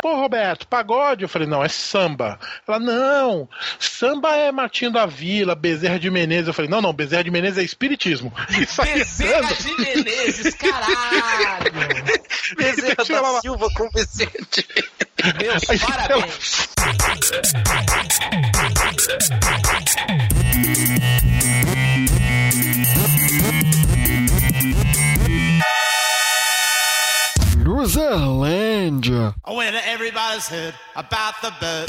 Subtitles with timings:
[0.00, 1.24] Pô, Roberto, pagode?
[1.24, 2.38] Eu falei, não, é samba.
[2.68, 3.48] Ela, não,
[3.80, 6.46] samba é Martinho da Vila, Bezerra de Menezes.
[6.46, 8.32] Eu falei, não, não, Bezerra de Menezes é espiritismo.
[8.48, 11.72] Bezerra de Menezes, caralho!
[12.56, 13.40] Bezerra da ela...
[13.40, 14.64] Silva com Vicente.
[15.36, 16.68] Meus Aí parabéns.
[27.78, 29.32] Luzerlândia.
[29.46, 31.86] When everybody's heard about the bird.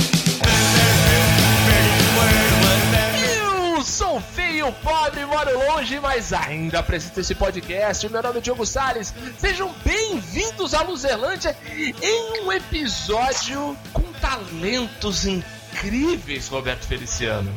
[3.76, 8.08] Eu sou feio, pobre, moro longe, mas ainda apresento esse podcast.
[8.08, 9.16] Meu nome é Diogo Salles.
[9.40, 17.52] Sejam bem-vindos à Luzerlândia em um episódio com talentos incríveis, Roberto Feliciano.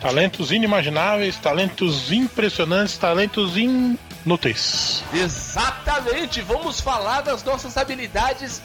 [0.00, 3.58] Talentos inimagináveis, talentos impressionantes, talentos
[4.26, 5.04] inúteis.
[5.14, 6.42] Exatamente!
[6.42, 8.60] Vamos falar das nossas habilidades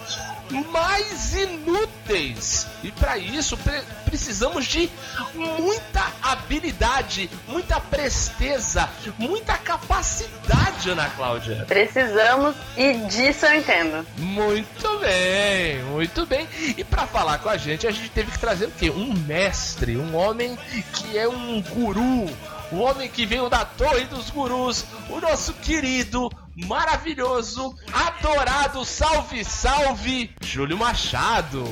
[0.72, 2.68] mais inúteis.
[2.84, 4.92] E para isso pre precisamos de
[5.34, 11.64] muita habilidade, muita presteza, muita capacidade, Ana Cláudia.
[11.66, 14.06] Precisamos e disso eu entendo.
[14.18, 16.46] Muito bem, muito bem.
[16.78, 18.90] E para falar com a gente, a gente teve que trazer o quê?
[18.90, 20.58] Um mestre, um homem
[20.94, 22.30] que é um guru,
[22.72, 30.32] o homem que veio da Torre dos Gurus, o nosso querido, maravilhoso, adorado, salve, salve,
[30.42, 31.64] Júlio Machado.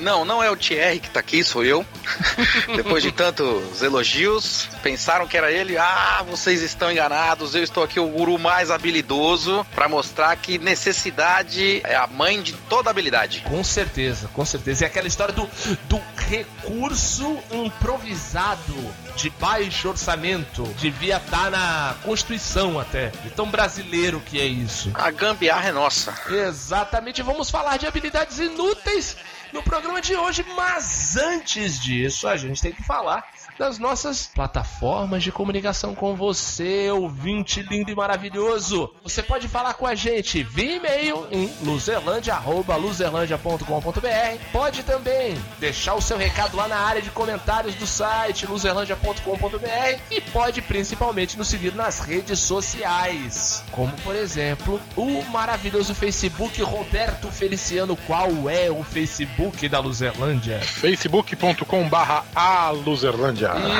[0.00, 1.86] Não, não é o Thierry que tá aqui, sou eu.
[2.76, 5.78] Depois de tantos elogios, pensaram que era ele.
[5.78, 11.80] Ah, vocês estão enganados, eu estou aqui o guru mais habilidoso para mostrar que necessidade
[11.84, 13.44] é a mãe de toda habilidade.
[13.48, 14.84] Com certeza, com certeza.
[14.84, 15.48] E aquela história do,
[15.88, 18.74] do recurso improvisado
[19.16, 23.08] de baixo orçamento devia estar na Constituição até.
[23.22, 24.90] De tão brasileiro que é isso.
[24.94, 26.14] A gambiarra é nossa.
[26.28, 29.16] Exatamente, vamos falar de habilidades inúteis
[29.52, 33.24] no programa de hoje, mas antes disso, a gente tem que falar
[33.58, 38.90] das nossas plataformas de comunicação com você, ouvinte lindo e maravilhoso.
[39.02, 44.50] Você pode falar com a gente via e-mail em luzerlandia.luzerlandia.com.br.
[44.52, 50.20] Pode também deixar o seu recado lá na área de comentários do site luzerlandia.com.br e
[50.20, 57.96] pode principalmente nos seguir nas redes sociais, como por exemplo o maravilhoso Facebook Roberto Feliciano.
[57.96, 60.58] Qual é o Facebook da Luzerlândia?
[60.60, 62.24] facebook.com/barra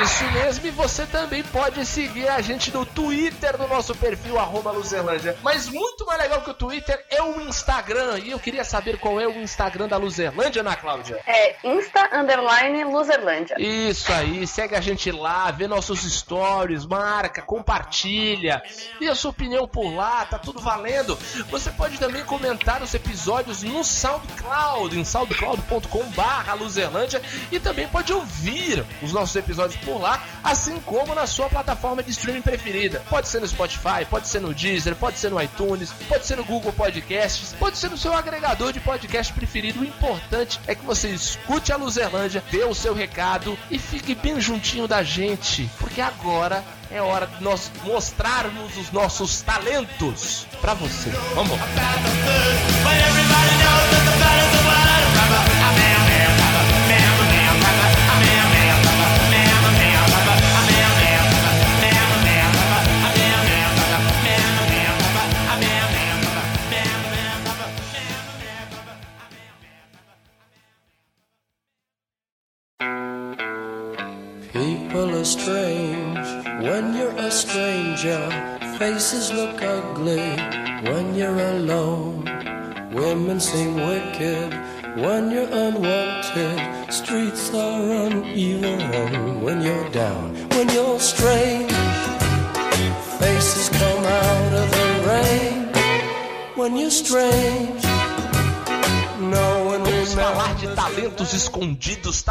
[0.03, 4.71] Isso mesmo, e você também pode seguir a gente no Twitter, no nosso perfil, arroba
[4.71, 5.35] Luzerlândia.
[5.41, 8.19] Mas muito mais legal que o Twitter é o Instagram.
[8.19, 11.19] E eu queria saber qual é o Instagram da Luzerlândia, Ana Cláudia.
[11.25, 13.55] É Insta Underline Luzerlândia.
[13.59, 18.61] Isso aí, segue a gente lá, vê nossos stories, marca, compartilha,
[18.99, 21.17] dê a sua opinião por lá, tá tudo valendo.
[21.49, 27.21] Você pode também comentar os episódios no SoundCloud, em soundcloud.com barra Luzerlândia
[27.51, 32.03] e também pode ouvir os nossos episódios episódios por lá, assim como na sua plataforma
[32.03, 33.01] de streaming preferida.
[33.09, 36.43] Pode ser no Spotify, pode ser no Deezer, pode ser no iTunes, pode ser no
[36.43, 39.79] Google Podcasts, pode ser no seu agregador de podcast preferido.
[39.79, 44.39] O importante é que você escute a Luzerlândia, dê o seu recado e fique bem
[44.41, 51.09] juntinho da gente, porque agora é hora de nós mostrarmos os nossos talentos para você.
[51.33, 51.59] Vamos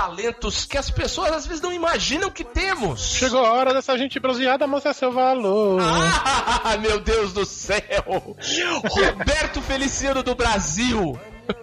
[0.04, 3.14] talentos que as pessoas às vezes não imaginam que temos.
[3.14, 5.80] Chegou a hora dessa gente bronzeada mostrar seu valor.
[5.80, 8.36] Ah, meu Deus do céu!
[8.84, 11.18] Roberto Feliciano do Brasil.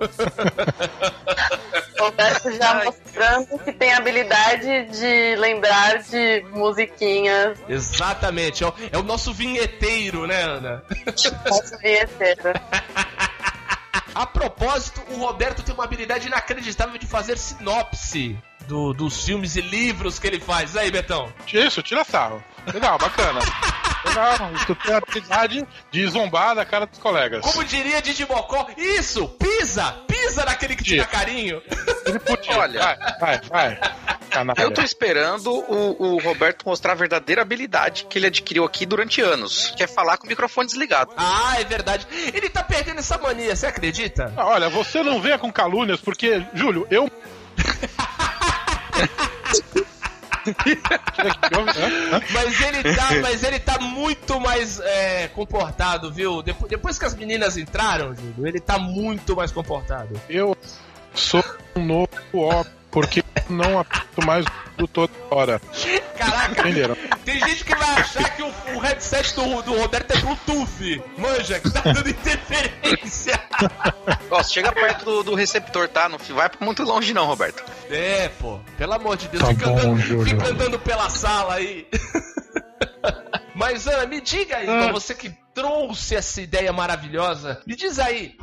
[2.00, 7.60] Roberto já mostrando que tem habilidade de lembrar de musiquinhas.
[7.70, 10.84] Exatamente, é o, é o nosso vinheteiro, né, Ana?
[11.46, 12.54] Nosso vinheteiro.
[14.14, 18.38] A propósito, o Roberto tem uma habilidade inacreditável de fazer sinopse
[18.68, 20.76] do, dos filmes e livros que ele faz.
[20.76, 21.32] Aí, Betão.
[21.52, 22.44] Isso, tira sarro.
[22.74, 23.40] Legal, bacana.
[24.06, 27.42] Legal, tu tem a habilidade de zombar da cara dos colegas.
[27.42, 29.96] Como diria Didi Mocó, isso, Pisa!
[30.08, 31.62] Pisa naquele que te dá carinho!
[32.58, 32.98] Olha.
[33.20, 33.80] Vai, vai, vai.
[34.30, 34.62] Canalha.
[34.62, 39.22] Eu tô esperando o, o Roberto mostrar a verdadeira habilidade que ele adquiriu aqui durante
[39.22, 41.12] anos, que é falar com o microfone desligado.
[41.18, 42.08] Ah, é verdade.
[42.34, 44.34] Ele tá perdendo essa mania, você acredita?
[44.38, 47.12] Olha, você não venha com calúnias, porque, Júlio, eu.
[52.34, 56.42] Mas ele tá, mas ele tá muito mais é, comportado, viu?
[56.42, 60.20] Depois, depois que as meninas entraram, Júlio, ele tá muito mais comportado.
[60.30, 60.56] Eu
[61.14, 61.44] sou
[61.76, 64.46] um novo ó, porque não apito mais
[64.78, 65.62] do toda hora.
[66.18, 66.96] Caraca, Entenderam?
[67.26, 71.02] tem gente que vai achar que o, o headset do, do Roberto é Bluetooth.
[71.18, 73.40] Manja, que tá dando interferência.
[74.30, 76.08] Ó, chega perto do, do receptor, tá?
[76.10, 77.64] Não vai muito longe não, Roberto.
[77.90, 80.26] É, pô, pelo amor de Deus, Tá fica, bom, andando, Júlio.
[80.26, 81.88] fica andando pela sala aí.
[83.56, 84.84] Mas, Ana, me diga aí, Ah.
[84.84, 88.36] pra você que trouxe essa ideia maravilhosa, me diz aí,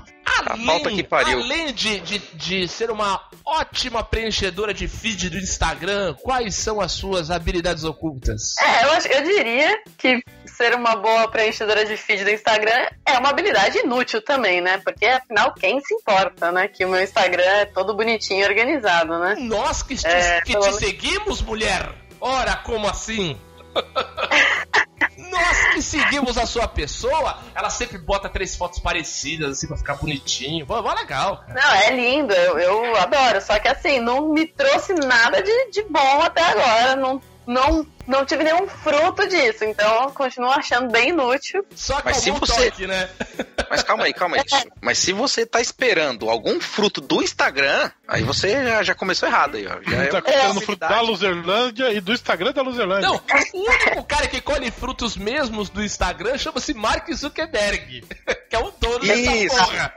[0.46, 1.40] além, pauta que pariu.
[1.42, 6.92] além de, de, de ser uma ótima preenchedora de feed do Instagram, quais são as
[6.92, 8.54] suas habilidades ocultas?
[8.58, 13.18] É, eu, acho- eu diria que ser uma boa preenchedora de feed do Instagram é
[13.18, 14.78] uma habilidade inútil também, né?
[14.84, 16.68] Porque afinal, quem se importa, né?
[16.68, 19.36] Que o meu Instagram é todo bonitinho e organizado, né?
[19.38, 21.90] Nós que te, É, que pelo te seguimos, mulher?
[22.20, 23.38] Ora, como assim?
[25.18, 29.94] Nós que seguimos a sua pessoa, ela sempre bota três fotos parecidas, assim, pra ficar
[29.94, 30.64] bonitinho.
[30.64, 31.44] Pô, mó legal.
[31.48, 33.40] Não, é lindo, eu, eu adoro.
[33.40, 36.94] Só que assim, não me trouxe nada de, de bom até agora.
[36.94, 39.64] Não, não, não tive nenhum fruto disso.
[39.64, 41.64] Então eu continuo achando bem inútil.
[41.74, 43.08] Só que Mas se você- toque, né?
[43.70, 44.42] Mas calma aí, calma aí.
[44.80, 49.56] Mas se você tá esperando algum fruto do Instagram, aí você já, já começou errado
[49.58, 49.78] aí, ó.
[49.90, 51.00] Já Ele tá contando fruto da.
[51.02, 53.08] Luzerlândia e do Instagram da Luzerlândia.
[53.08, 58.02] Não, o único cara que colhe frutos mesmos do Instagram chama-se Mark Zuckerberg,
[58.48, 59.56] que é o dono dessa Isso.
[59.56, 59.92] porra.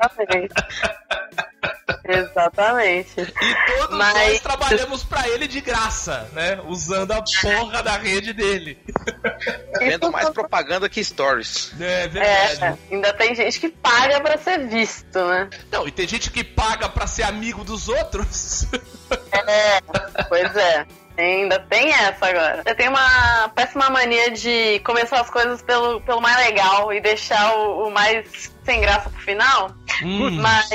[2.19, 3.21] Exatamente.
[3.21, 6.59] E todos Mas- nós trabalhamos pra ele de graça, né?
[6.67, 8.77] Usando a porra da rede dele.
[9.79, 11.73] Vendo mais propaganda que stories.
[11.79, 12.79] É É, verdade.
[12.91, 15.49] ainda tem gente que paga pra ser visto, né?
[15.71, 18.67] Não, e tem gente que paga pra ser amigo dos outros.
[20.29, 20.85] Pois é.
[21.17, 22.63] Ainda tem essa agora.
[22.65, 27.53] Eu tenho uma péssima mania de começar as coisas pelo, pelo mais legal e deixar
[27.57, 28.25] o, o mais
[28.65, 29.71] sem graça pro final.
[30.01, 30.31] Hum.
[30.41, 30.69] Mas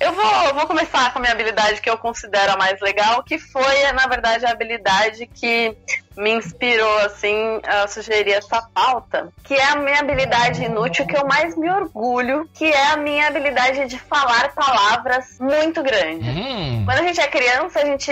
[0.00, 3.38] eu vou, vou começar com a minha habilidade que eu considero a mais legal, que
[3.38, 5.76] foi, na verdade, a habilidade que
[6.18, 11.24] me inspirou, assim, a sugerir essa pauta, que é a minha habilidade inútil que eu
[11.24, 16.28] mais me orgulho, que é a minha habilidade de falar palavras muito grandes.
[16.28, 16.82] Hum.
[16.84, 18.10] Quando a gente é criança, a gente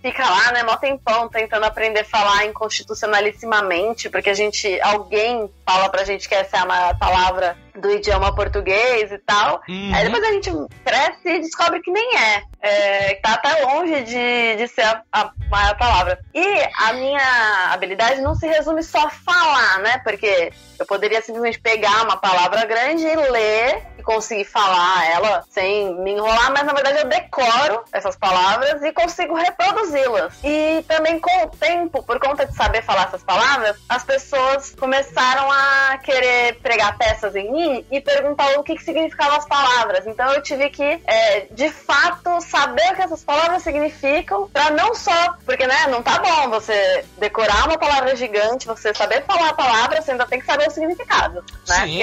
[0.00, 5.88] fica lá, né, mó tempão tentando aprender a falar inconstitucionalissimamente, porque a gente, alguém fala
[5.88, 9.60] pra gente que essa é a palavra do idioma português e tal.
[9.68, 9.92] Uhum.
[9.94, 10.50] Aí depois a gente
[10.84, 12.49] cresce e descobre que nem é.
[12.62, 16.18] É tá até longe de, de ser a, a maior palavra.
[16.34, 19.98] E a minha habilidade não se resume só a falar, né?
[20.04, 25.94] Porque eu poderia simplesmente pegar uma palavra grande e ler e conseguir falar ela sem
[25.96, 30.32] me enrolar, mas na verdade eu decoro essas palavras e consigo reproduzi-las.
[30.42, 35.50] E também com o tempo, por conta de saber falar essas palavras, as pessoas começaram
[35.50, 40.06] a querer pregar peças em mim e perguntar o que, que significavam as palavras.
[40.06, 44.94] Então eu tive que, é, de fato, saber o que essas palavras significam, pra não
[44.94, 49.54] só, porque né, não tá bom você decorar uma palavra gigante, você saber falar a
[49.54, 51.86] palavra, você ainda tem que saber o significado, né?
[51.86, 52.00] Sim.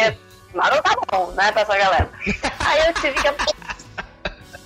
[0.52, 2.10] Porque não tá bom, né, pra essa galera.
[2.66, 3.28] Aí eu tive que.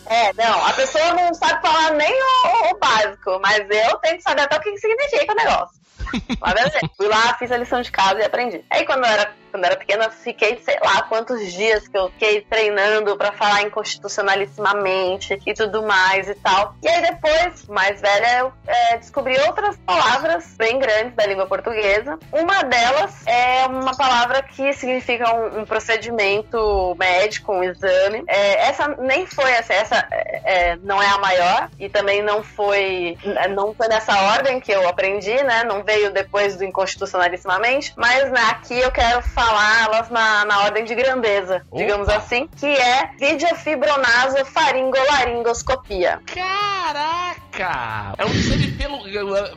[0.06, 4.24] É, não, a pessoa não sabe falar nem o, o básico, mas eu tenho que
[4.24, 5.82] saber até o que que significa o negócio.
[6.42, 8.66] Mas beleza, fui lá, fiz a lição de casa e aprendi.
[8.70, 12.42] Aí quando eu era, quando era pequena, fiquei, sei lá, quantos dias que eu fiquei
[12.42, 16.76] treinando pra falar inconstitucionalissimamente e tudo mais e tal.
[16.82, 22.18] E aí depois, mais velha, eu é, descobri outras palavras bem grandes da língua portuguesa.
[22.32, 28.24] Uma delas é uma palavra que significa um, um procedimento médico, um exame.
[28.28, 32.42] É, essa nem foi essa, essa é, é, não é a maior e também não
[32.44, 33.18] foi
[33.50, 35.64] não foi nessa ordem que eu aprendi, né?
[35.64, 40.86] Não veio depois do inconstitucionalissimamente, mas né, aqui eu quero falar elas na, na ordem
[40.86, 41.82] de grandeza, Opa!
[41.82, 46.20] digamos assim, que é videofibronasofaringolaringoscopia.
[46.26, 48.14] Caraca!
[48.18, 49.02] É um exame pelo.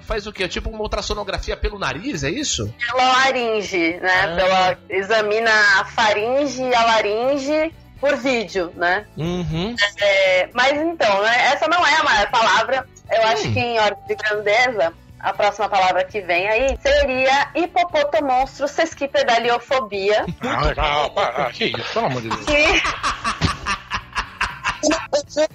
[0.03, 0.47] Faz o quê?
[0.49, 2.73] Tipo uma ultrassonografia pelo nariz, é isso?
[2.91, 4.23] Pela laringe, né?
[4.25, 4.35] Ah.
[4.37, 5.51] Pela, examina
[5.81, 9.07] a faringe e a laringe por vídeo, né?
[9.17, 9.75] Uhum.
[10.01, 12.87] É, mas então, né, essa não é a maior palavra.
[13.11, 13.53] Eu acho Hum.
[13.55, 14.93] que em ordem de grandeza,
[15.25, 20.25] a próxima palavra que vem aí seria hipopotomonstro sesquipedaliofobia.
[20.43, 22.45] Ah, legal, para, que isso, pelo amor de Deus.
[22.45, 22.81] Que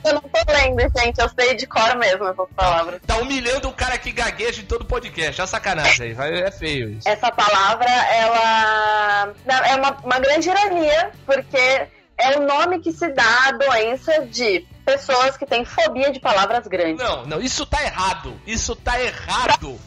[0.04, 1.20] Eu não tô lendo, gente.
[1.22, 3.00] Eu sei de cor mesmo essas palavras.
[3.06, 5.40] Tá humilhando o cara que gagueja em todo podcast.
[5.40, 6.14] É sacanagem aí.
[6.14, 7.08] vai- É feio isso.
[7.08, 9.34] Essa palavra, ela
[9.68, 11.88] é uma, uma grande ironia, porque
[12.20, 16.68] é o nome que se dá à doença de pessoas que têm fobia de palavras
[16.68, 17.04] grandes.
[17.04, 18.40] Não, não, isso tá errado.
[18.46, 19.80] Isso tá errado.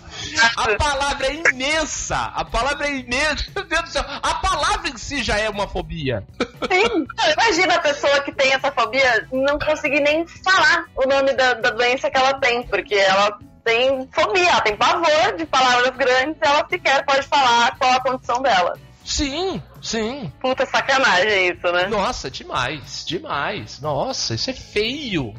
[0.56, 2.16] A palavra é imensa.
[2.16, 3.44] A palavra é imensa.
[3.54, 4.04] Meu Deus do céu.
[4.06, 6.24] A palavra em si já é uma fobia.
[6.70, 7.06] Sim.
[7.32, 11.70] Imagina a pessoa que tem essa fobia não conseguir nem falar o nome da, da
[11.70, 16.66] doença que ela tem, porque ela tem fobia, ela tem pavor de palavras grandes, ela
[16.68, 18.78] sequer pode falar qual a condição dela.
[19.04, 20.32] Sim, sim.
[20.40, 21.86] Puta sacanagem isso, né?
[21.88, 23.80] Nossa, demais, demais.
[23.80, 25.34] Nossa, isso é feio.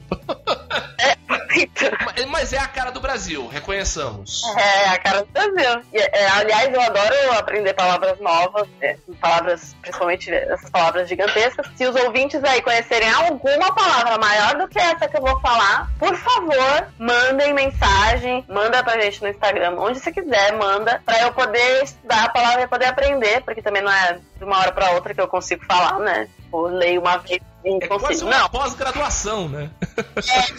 [1.28, 4.42] Mas- Mas é a cara do Brasil, reconheçamos.
[4.58, 5.82] É, a cara do Brasil.
[5.94, 11.66] E, é, aliás, eu adoro aprender palavras novas, é, palavras, principalmente essas palavras gigantescas.
[11.76, 15.90] Se os ouvintes aí conhecerem alguma palavra maior do que essa que eu vou falar,
[16.00, 21.32] por favor, mandem mensagem, manda pra gente no Instagram, onde você quiser, manda, pra eu
[21.34, 24.92] poder estudar a palavra e poder aprender, porque também não é de uma hora pra
[24.92, 26.28] outra que eu consigo falar, né?
[26.42, 28.28] Tipo, leio uma vez e É consigo.
[28.30, 29.70] uma Não, pós-graduação, né?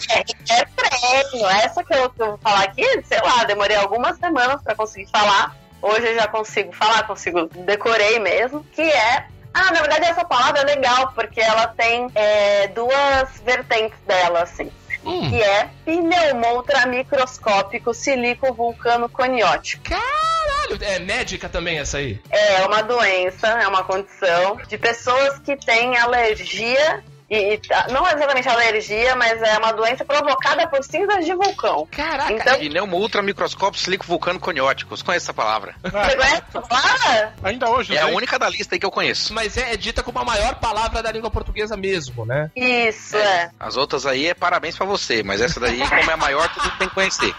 [0.09, 1.47] é, é prêmio.
[1.49, 5.09] Essa que eu, que eu vou falar aqui, sei lá, demorei algumas semanas pra conseguir
[5.11, 5.55] falar.
[5.81, 8.63] Hoje eu já consigo falar, consigo, decorei mesmo.
[8.73, 9.27] Que é.
[9.53, 14.69] Ah, na verdade essa palavra é legal, porque ela tem é, duas vertentes dela, assim.
[15.05, 15.29] Hum.
[15.29, 19.83] Que é pneumontra microscópico silico vulcano coniótico.
[20.67, 22.19] Caralho, é médica também essa aí.
[22.29, 27.03] É uma doença, é uma condição de pessoas que têm alergia.
[27.27, 31.87] E, e tá- não exatamente alergia, mas é uma doença provocada por cinzas de vulcão.
[31.89, 34.95] Caraca, Então- Pneuma ultra microscópio silico vulcano coniótico.
[34.95, 35.73] Você conhece essa palavra?
[35.81, 37.33] Você conhece essa palavra?
[37.43, 38.15] Ainda hoje, É a usei.
[38.15, 39.33] única da lista aí que eu conheço.
[39.33, 42.51] mas é, é dita como a maior palavra da língua portuguesa mesmo, né?
[42.55, 43.49] Isso, é.
[43.59, 46.63] As outras aí é parabéns pra você, mas essa daí, como é a maior, todo
[46.65, 47.33] mundo tem que conhecer.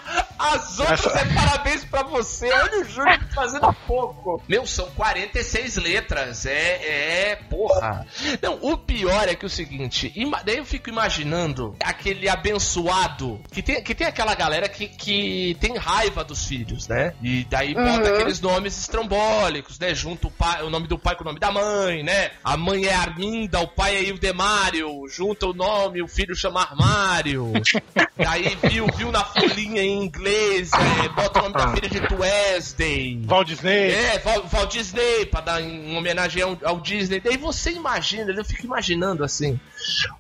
[0.55, 2.53] As outras é parabéns pra você.
[2.53, 4.43] Olha o Júlio fazendo pouco.
[4.49, 6.47] Meu, são 46 letras.
[6.47, 8.07] É, é, porra.
[8.43, 10.13] Não, o pior é que é o seguinte,
[10.45, 15.77] daí eu fico imaginando aquele abençoado que tem, que tem aquela galera que, que tem
[15.77, 17.15] raiva dos filhos, né?
[17.23, 18.15] E daí bota Uhum.
[18.15, 19.95] aqueles nomes estrambólicos, né?
[19.95, 22.31] Junto o, pai, o nome do pai com o nome da mãe, né?
[22.45, 24.89] A mãe é Arminda, o pai é Ildemário.
[25.09, 27.53] Junta o nome, o filho chama Armário.
[28.17, 33.23] Daí viu, viu na folhinha em inglês, é, bota o nome da filha de Tuesday.
[33.25, 33.93] Walt Disney.
[33.93, 37.21] É, Val, Val Disney, pra dar em homenagem ao, ao Disney.
[37.21, 39.59] Daí você imagina, eu fico imaginando assim: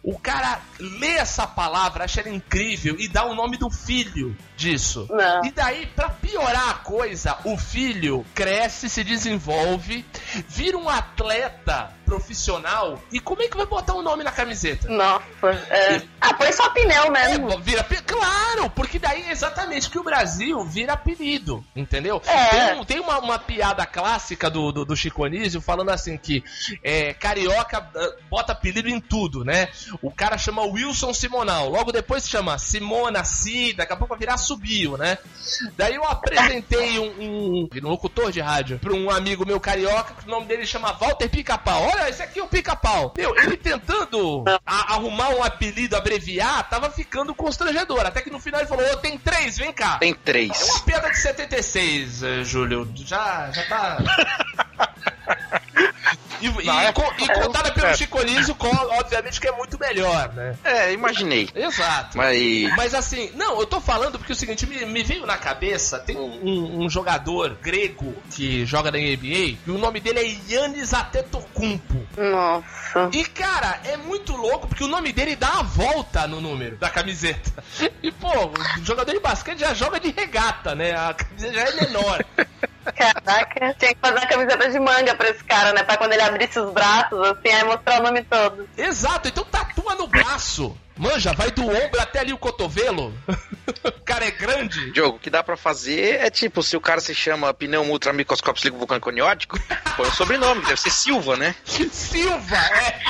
[0.02, 5.06] o cara lê essa palavra, acha ela incrível e dá o nome do filho disso.
[5.10, 5.44] Não.
[5.44, 10.04] E daí, pra piorar a coisa, o filho cresce, se desenvolve,
[10.48, 13.02] vira um atleta profissional.
[13.12, 14.88] E como é que vai botar o nome na camiseta?
[14.88, 15.24] Nossa.
[15.70, 16.02] é.
[16.20, 17.50] Ah, põe só pneu mesmo.
[17.52, 22.22] É, vira Claro, porque daí é exatamente que o Brasil vira apelido, entendeu?
[22.26, 22.46] É.
[22.48, 26.42] Tem, um- tem uma, uma piada clássica do, do, do Chico Anísio falando assim que
[26.82, 29.68] é, carioca ah, bota apelido em tudo, né?
[30.00, 34.36] O cara chama Wilson Simonal, logo depois chama Simona, Si, daqui a pouco vai virar
[34.38, 35.18] Subiu, né?
[35.76, 40.26] Daí eu apresentei um, um, um locutor de rádio pra um amigo meu carioca, que
[40.26, 41.95] o nome dele chama Walter Pica-Pau.
[41.96, 43.14] Olha, esse aqui é o Pica-Pau.
[43.16, 48.00] Meu, ele tentando a- arrumar um apelido, abreviar, tava ficando constrangedor.
[48.04, 49.96] Até que no final ele falou: Ô, tem três, vem cá.
[49.98, 50.50] Tem É três.
[50.62, 52.86] uma piada de 76, eh, Júlio.
[52.96, 53.96] Já, já tá.
[56.40, 57.94] E, e, co- e contada pelo é.
[57.96, 60.56] Chico Anísio, obviamente que é muito melhor, né?
[60.64, 61.48] É, imaginei.
[61.54, 62.16] Exato.
[62.18, 62.36] Mas
[62.76, 65.98] Mas assim, não, eu tô falando porque é o seguinte, me, me veio na cabeça,
[65.98, 70.52] tem um, um- um jogador grego que joga na NBA, e o nome dele é
[70.52, 72.06] Yannis Antetokounmpo.
[72.16, 73.10] Nossa.
[73.12, 76.88] E cara, é muito louco porque o nome dele dá a volta no número da
[76.90, 77.62] camiseta.
[78.02, 80.92] E pô, o jogador de basquete já joga de regata, né?
[80.92, 82.24] A camiseta já é menor.
[82.92, 83.74] Caraca.
[83.78, 85.82] Tinha que fazer uma camiseta de manga pra esse cara, né?
[85.82, 88.68] Pra quando ele abrisse os braços, assim, aí mostrar o nome todo.
[88.76, 90.76] Exato, então tatua no braço.
[90.96, 93.12] Manja, vai do ombro até ali o cotovelo.
[93.84, 94.90] o cara é grande.
[94.92, 98.12] Diogo, o que dá pra fazer é tipo, se o cara se chama pneu ultra
[98.12, 99.60] microscópio silico vulcano coniótico,
[99.96, 101.54] põe o sobrenome, deve ser Silva, né?
[101.64, 103.00] Silva, é.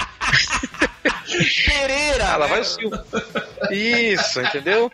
[1.66, 2.32] Pereira.
[2.32, 2.52] Ah, lá né?
[2.52, 3.06] vai o Silva.
[3.70, 4.90] Isso, entendeu?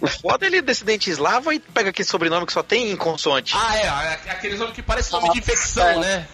[0.00, 3.54] O foda é ele descendente eslavo e pega aquele sobrenome que só tem em consoante.
[3.56, 6.26] Ah, é, é, aqueles nomes que parecem nome de infecção, né?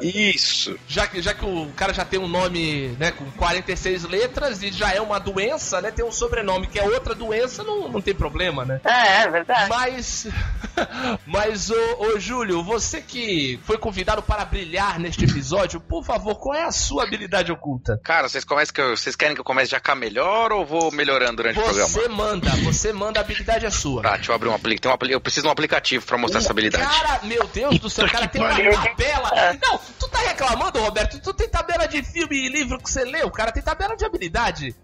[0.00, 0.78] Isso.
[0.86, 4.70] Já que, já que o cara já tem um nome, né, com 46 letras e
[4.70, 5.90] já é uma doença, né?
[5.90, 8.80] Tem um sobrenome que é outra doença, não, não tem problema, né?
[8.84, 9.68] É, é verdade.
[9.68, 10.28] Mas.
[11.26, 16.54] Mas, ô, ô Júlio, você que foi convidado para brilhar neste episódio, por favor, qual
[16.54, 17.21] é a sua habilidade
[17.52, 18.00] oculta?
[18.02, 20.64] Cara, vocês, começam que eu- vocês querem que eu comece já com a melhor ou
[20.64, 21.88] vou melhorando durante o programa?
[21.88, 24.02] Você manda, você manda, a habilidade é sua.
[24.02, 24.94] Tá, deixa eu abrir um aplicativo.
[24.94, 26.84] Um Eu preciso de um aplicativo pra mostrar essa habilidade.
[26.84, 29.30] Cara, meu Deus do céu, o cara tem uma tabela.
[29.62, 31.20] Não, tu tá reclamando, Roberto?
[31.20, 34.04] Tu tem tabela de filme e livro que você lê, o cara tem tabela de
[34.04, 34.74] habilidade.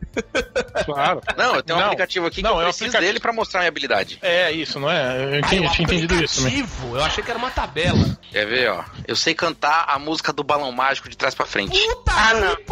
[0.85, 1.21] Claro.
[1.37, 1.88] Não, eu tenho um Não.
[1.88, 3.09] aplicativo aqui Não, que eu é um preciso aplicativo.
[3.09, 4.18] dele pra mostrar minha habilidade.
[4.23, 5.25] É isso, não é?
[5.25, 6.97] Eu, entendi, é um eu tinha entendido isso aplicativo.
[6.97, 8.18] Eu achei que era uma tabela.
[8.30, 8.85] Quer ver, ó?
[9.07, 11.78] Eu sei cantar a música do Balão Mágico de trás pra frente.
[11.78, 12.57] Puta Ah, não.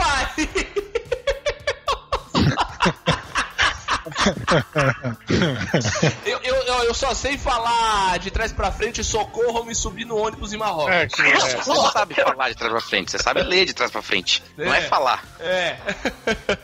[6.25, 10.17] eu, eu, eu, eu só sei falar de trás pra frente, socorro, me subir no
[10.17, 10.93] ônibus em Marrocos.
[10.95, 11.35] É, que, é.
[11.37, 14.43] Você não sabe falar de trás pra frente, você sabe ler de trás pra frente.
[14.57, 14.83] Não é É.
[14.83, 15.23] falar.
[15.41, 15.77] É.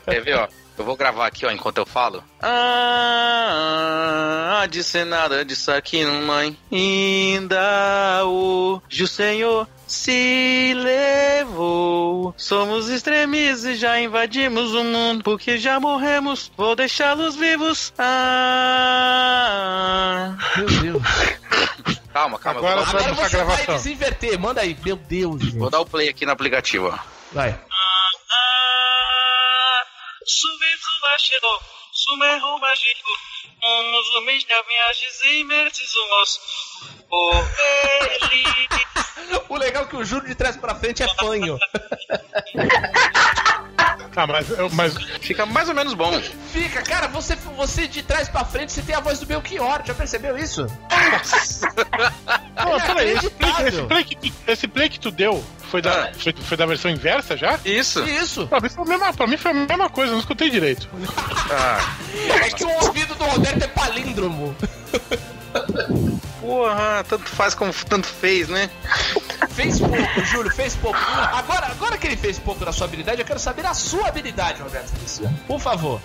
[0.05, 0.49] Quer ver, ó?
[0.83, 2.25] Eu vou gravar aqui, ó, enquanto eu falo.
[3.55, 6.59] Ah, de ser nada disso aqui, mãe.
[6.73, 12.35] Ainda hoje o Senhor se levou.
[12.37, 15.23] Somos extremistas e já invadimos o mundo.
[15.23, 17.93] Porque já morremos, vou deixá-los vivos.
[17.97, 19.17] Ah.
[20.57, 21.03] Meu Deus.
[22.13, 22.61] Calma, calma.
[22.61, 23.77] eu Agora vou, dar, Agora você vai gravação.
[23.77, 24.37] desinverter.
[24.39, 24.77] Manda aí.
[24.85, 25.57] Meu Deus, gente.
[25.57, 26.99] vou dar o play aqui no aplicativo, ó.
[27.33, 27.57] Vai.
[39.49, 41.59] O legal é que o Júlio de trás pra frente é fanho.
[44.13, 46.21] Tá, mas, eu- mas Fica mais ou menos bom.
[46.53, 49.81] Fica, cara, você, você de trás pra frente, você tem a voz do Belchior.
[49.85, 50.67] Já percebeu isso?
[52.57, 56.05] Não, peraí, esse play, esse, play que tu, esse play que tu deu foi da,
[56.05, 56.13] Ah.
[56.19, 57.59] foi, foi da versão inversa já?
[57.65, 58.03] Isso.
[58.05, 58.47] Isso.
[58.49, 60.89] Pra mim, foi a mesma, pra mim foi a mesma coisa, não escutei direito.
[61.51, 61.97] Ah,
[62.45, 64.55] É que o ouvido do Roberto é palíndromo.
[66.53, 68.69] porra, tanto faz como tanto fez, né?
[69.49, 70.99] Fez pouco, Júlio, fez pouco.
[70.99, 74.61] Agora, agora que ele fez pouco da sua habilidade, eu quero saber a sua habilidade,
[74.61, 75.39] Roberto Feliciano.
[75.47, 75.99] Por favor.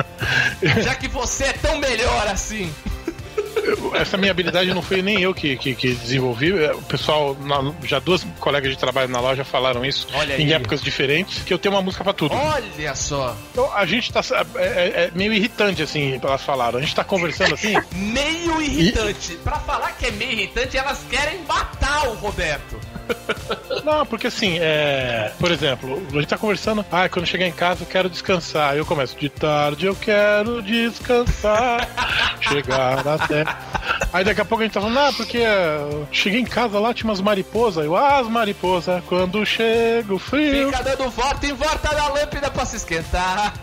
[0.82, 2.74] Já que você é tão melhor assim.
[3.94, 6.52] Essa minha habilidade não foi nem eu que, que, que desenvolvi.
[6.64, 10.46] é, O pessoal, na- já duas colegas de trabalho na loja falaram isso Olha em
[10.46, 10.52] aí.
[10.52, 12.34] épocas diferentes, que eu tenho uma música pra tudo.
[12.34, 13.36] Olha só.
[13.52, 14.20] Então a gente tá.
[14.56, 16.78] É, é- é meio irritante, assim, elas falaram.
[16.78, 17.74] A gente tá conversando assim.
[17.94, 19.34] Meio irritante.
[19.42, 22.78] Pra falar que é meio irritante, elas querem matar o Roberto.
[23.84, 25.32] Não, porque assim, é.
[25.38, 26.84] Por exemplo, a gente tá conversando.
[26.90, 28.72] Ah, quando eu chegar em casa eu quero descansar.
[28.72, 31.88] Aí eu começo, de tarde eu quero descansar.
[32.40, 33.44] chegar até.
[34.12, 35.42] Aí daqui a pouco a gente tá falando, ah, porque
[36.10, 37.84] cheguei em casa lá, tinha umas mariposas.
[37.84, 40.70] Eu, ah, as mariposas, quando chega o frio.
[40.70, 43.54] Fica dando volta em volta da lâmpada pra se esquentar.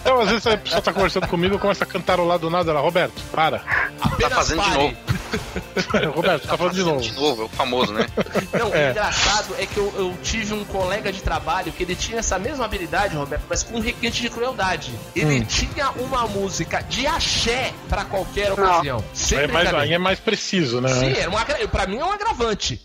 [0.00, 2.70] Então, às vezes a pessoa tá conversando comigo, eu começo a cantarolar do nada.
[2.70, 3.62] Ela, Roberto, para.
[4.00, 4.82] Apenas fazendo de pare.
[4.82, 5.13] novo.
[6.14, 7.00] Roberto, tá falando de novo.
[7.00, 8.06] De novo, é o famoso, né?
[8.58, 8.90] Não, o É.
[8.90, 12.64] engraçado é que eu, eu tive um colega de trabalho que ele tinha essa mesma
[12.64, 14.92] habilidade, Roberto, mas com um requinte de crueldade.
[15.14, 15.44] Ele Hum.
[15.44, 19.02] tinha uma música de axé pra qualquer ocasião.
[19.12, 20.88] Sem É mais, aí é mais preciso, né?
[20.88, 21.66] Sim, era um agra...
[21.68, 22.80] pra mim é um agravante.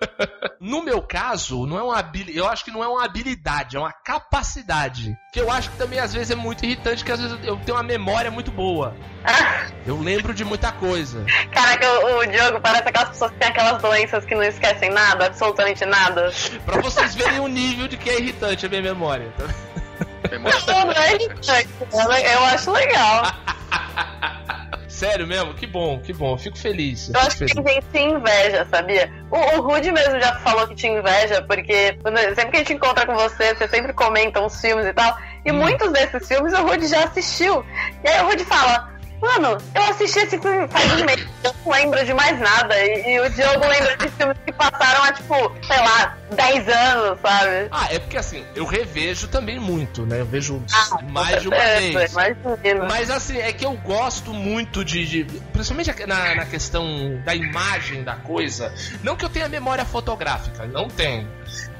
[0.60, 2.36] no meu caso, não é uma habili...
[2.36, 5.16] eu acho que não é uma habilidade, é uma capacidade.
[5.32, 7.76] Que eu acho que também às vezes é muito irritante, que às vezes eu tenho
[7.76, 8.94] uma memória muito boa.
[9.86, 11.24] Eu lembro de muita coisa.
[11.80, 15.26] Caraca, o, o Diogo parece aquelas pessoas que têm aquelas doenças que não esquecem nada,
[15.26, 16.30] absolutamente nada.
[16.64, 19.32] Pra vocês verem o nível de que é irritante a minha memória.
[20.30, 23.22] Memória Não, não é irritante, eu acho legal.
[24.86, 25.54] Sério mesmo?
[25.54, 26.32] Que bom, que bom.
[26.32, 27.08] Eu fico feliz.
[27.08, 27.54] eu Eu acho que feliz.
[27.54, 29.10] tem gente que tem inveja, sabia?
[29.30, 31.96] O, o Rude mesmo já falou que tinha inveja, porque
[32.34, 35.16] sempre que a gente encontra com você, você sempre comenta uns filmes e tal.
[35.46, 37.64] E muitos desses filmes o Rude já assistiu.
[38.04, 38.99] E aí o Rude fala.
[39.20, 42.74] Mano, eu assisti esse filme faz um mês, eu não lembro de mais nada.
[42.84, 45.34] E, e o Diogo lembra de filmes que passaram há, tipo,
[45.66, 47.68] sei lá, 10 anos, sabe?
[47.70, 50.20] Ah, é porque assim, eu revejo também muito, né?
[50.20, 52.12] Eu vejo Ah, mais de uma é, vez.
[52.12, 52.86] Imagina.
[52.88, 55.04] Mas assim, é que eu gosto muito de.
[55.04, 58.72] de- principalmente na, na questão da imagem da coisa.
[59.02, 61.28] Não que eu tenha memória fotográfica, não tenho.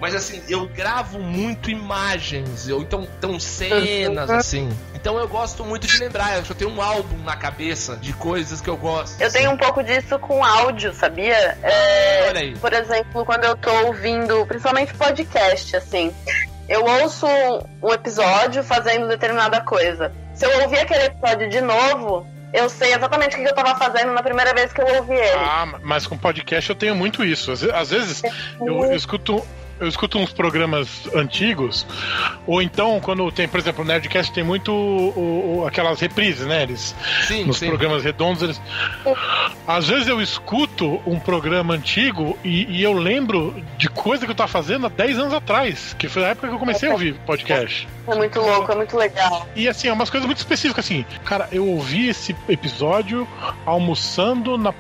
[0.00, 4.68] Mas assim, eu gravo muito imagens, ou então, então cenas, assim.
[4.94, 6.38] Então eu gosto muito de lembrar.
[6.38, 9.20] Eu tenho um álbum na cabeça de coisas que eu gosto.
[9.20, 11.59] Eu tenho um pouco disso com áudio, sabia?
[11.62, 12.56] É, Olha aí.
[12.56, 16.14] Por exemplo, quando eu tô ouvindo, principalmente podcast, assim,
[16.68, 17.26] eu ouço
[17.83, 20.12] um episódio fazendo determinada coisa.
[20.35, 24.13] Se eu ouvir aquele episódio de novo, eu sei exatamente o que eu tava fazendo
[24.13, 25.39] na primeira vez que eu ouvi ele.
[25.39, 27.53] Ah, mas com podcast eu tenho muito isso.
[27.53, 28.23] Às vezes
[28.61, 29.45] eu, eu escuto.
[29.81, 31.87] Eu escuto uns programas antigos,
[32.47, 36.64] ou então, quando tem, por exemplo, o Nerdcast tem muito o- o- aquelas reprises, né?
[36.64, 36.95] Eles,
[37.27, 37.66] Sim, nos sim.
[37.66, 38.61] programas redondos, eles.
[39.66, 44.35] Às vezes eu escuto um programa antigo e, e eu lembro de coisa que eu
[44.37, 47.14] tava fazendo há 10 anos atrás, que foi a época que eu comecei a ouvir
[47.27, 47.88] podcast.
[48.07, 49.49] É muito louco, é muito legal.
[49.57, 51.05] E assim, é umas coisas muito específicas, assim.
[51.25, 53.27] Cara, eu ouvi esse episódio
[53.64, 54.75] almoçando na,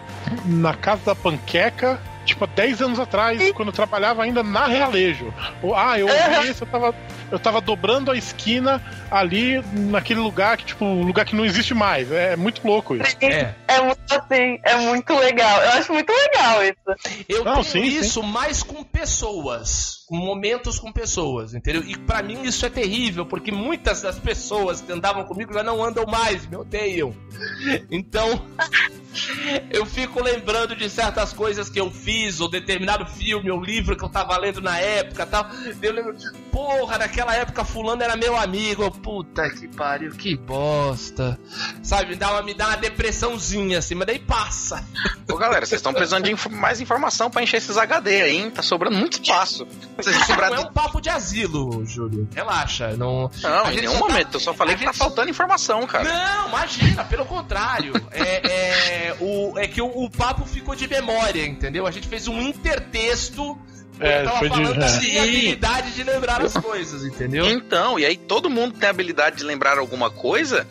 [0.44, 1.98] na casa da panqueca.
[2.30, 5.34] Tipo, há 10 anos atrás, quando eu trabalhava ainda na Realejo.
[5.74, 6.94] Ah, eu ouvi isso, eu tava,
[7.30, 11.74] eu tava dobrando a esquina ali naquele lugar que, tipo, um lugar que não existe
[11.74, 12.10] mais.
[12.12, 13.16] É, muito louco isso.
[13.20, 13.52] É.
[13.66, 15.60] É muito assim, é muito legal.
[15.62, 17.24] Eu acho muito legal isso.
[17.28, 17.98] Eu Não, tenho sim, sim.
[17.98, 21.82] isso mais com pessoas, momentos com pessoas, entendeu?
[21.84, 25.82] E pra mim isso é terrível, porque muitas das pessoas que andavam comigo já não
[25.84, 27.14] andam mais, me odeiam.
[27.90, 28.44] Então,
[29.70, 34.04] eu fico lembrando de certas coisas que eu fiz, ou determinado filme ou livro que
[34.04, 35.46] eu tava lendo na época tal.
[35.80, 36.14] Eu lembro,
[36.50, 38.82] porra, naquela época fulano era meu amigo.
[38.82, 41.38] Eu, Puta que pariu, que bosta.
[41.82, 44.84] Sabe, me dá uma, me dá uma depressãozinha assim, mas daí passa.
[45.30, 48.50] Ô galera, vocês estão precisando de inf- mais informação pra encher esses HD aí, hein?
[48.50, 49.66] Tá sobrando muito espaço.
[50.50, 52.28] Não é um papo de asilo, Júlio.
[52.34, 53.30] Relaxa, não.
[53.42, 54.34] Não, em nenhum tá- momento.
[54.34, 56.04] Eu só falei a que tá gente- faltando informação, cara.
[56.12, 57.92] Não, imagina, pelo contrário.
[58.10, 61.86] É, é, o, é que o, o papo ficou de memória, entendeu?
[61.86, 63.58] A gente fez um intertexto.
[64.00, 64.98] É, eu tava foi de- falando é.
[65.00, 67.44] minha habilidade de lembrar as coisas, entendeu?
[67.50, 70.66] Então, e aí todo mundo tem a habilidade de lembrar alguma coisa,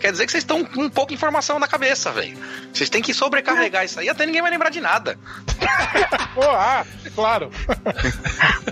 [0.00, 2.38] quer dizer que vocês estão com um pouco de informação na cabeça, velho.
[2.72, 5.18] Vocês têm que sobrecarregar isso aí, até ninguém vai lembrar de nada.
[6.34, 7.50] Pô, ah, claro.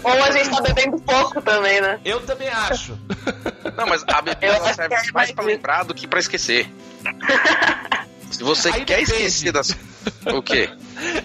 [0.02, 2.00] Ou a gente tá bebendo pouco também, né?
[2.04, 2.98] Eu também acho.
[3.76, 6.70] Não, mas a bebida serve é mais pra lembrar do que pra esquecer.
[8.30, 9.12] Se você Aí quer depende.
[9.24, 9.76] esquecer das.
[10.32, 10.70] O quê?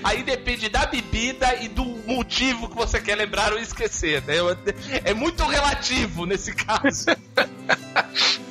[0.03, 4.35] Aí depende da bebida e do motivo que você quer lembrar ou esquecer, né?
[5.05, 7.05] É muito relativo nesse caso.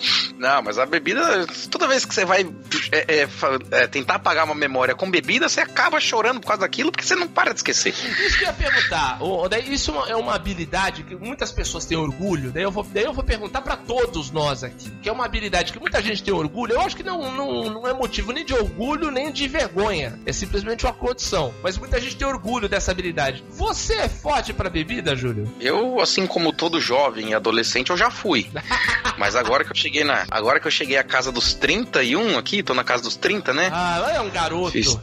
[0.42, 2.44] Não, mas a bebida, toda vez que você vai
[2.90, 3.28] é, é,
[3.70, 7.14] é, tentar apagar uma memória com bebida, você acaba chorando por causa daquilo, porque você
[7.14, 7.90] não para de esquecer.
[7.90, 9.20] Isso que eu ia perguntar.
[9.68, 12.50] Isso é uma habilidade que muitas pessoas têm orgulho.
[12.50, 14.90] Daí eu vou, daí eu vou perguntar pra todos nós aqui.
[15.00, 16.72] Que é uma habilidade que muita gente tem orgulho.
[16.72, 20.18] Eu acho que não, não, não é motivo nem de orgulho nem de vergonha.
[20.26, 21.54] É simplesmente uma condição.
[21.62, 23.44] Mas muita gente tem orgulho dessa habilidade.
[23.50, 25.48] Você é forte pra bebida, Júlio?
[25.60, 28.50] Eu, assim como todo jovem e adolescente, eu já fui.
[29.16, 30.26] Mas agora que eu cheguei na.
[30.32, 33.68] Agora que eu cheguei à casa dos 31 aqui, tô na casa dos 30, né?
[33.72, 34.70] Ah, é um garoto.
[34.70, 34.98] Fiz.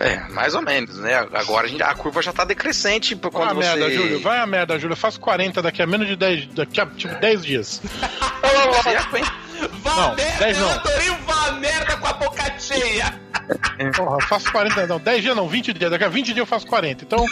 [0.00, 1.14] É, mais ou menos, né?
[1.32, 3.68] Agora a, gente- a curva já tá decrescente por Vai a quando você.
[3.76, 4.20] merda, Júlio.
[4.20, 4.92] Vai a merda, Júlio.
[4.94, 6.46] Eu faço 40 daqui a menos de 10.
[6.54, 7.80] Daqui a tipo 10 dias.
[9.82, 10.72] Vá Não, merda, dez eu não.
[10.74, 13.20] adorei o vá merda com a boca cheia.
[13.96, 14.86] Porra, eu faço 40.
[14.86, 15.90] Não, 10 dias não, 20 dias.
[15.90, 17.04] Daqui a 20 dias eu faço 40.
[17.04, 17.24] Então,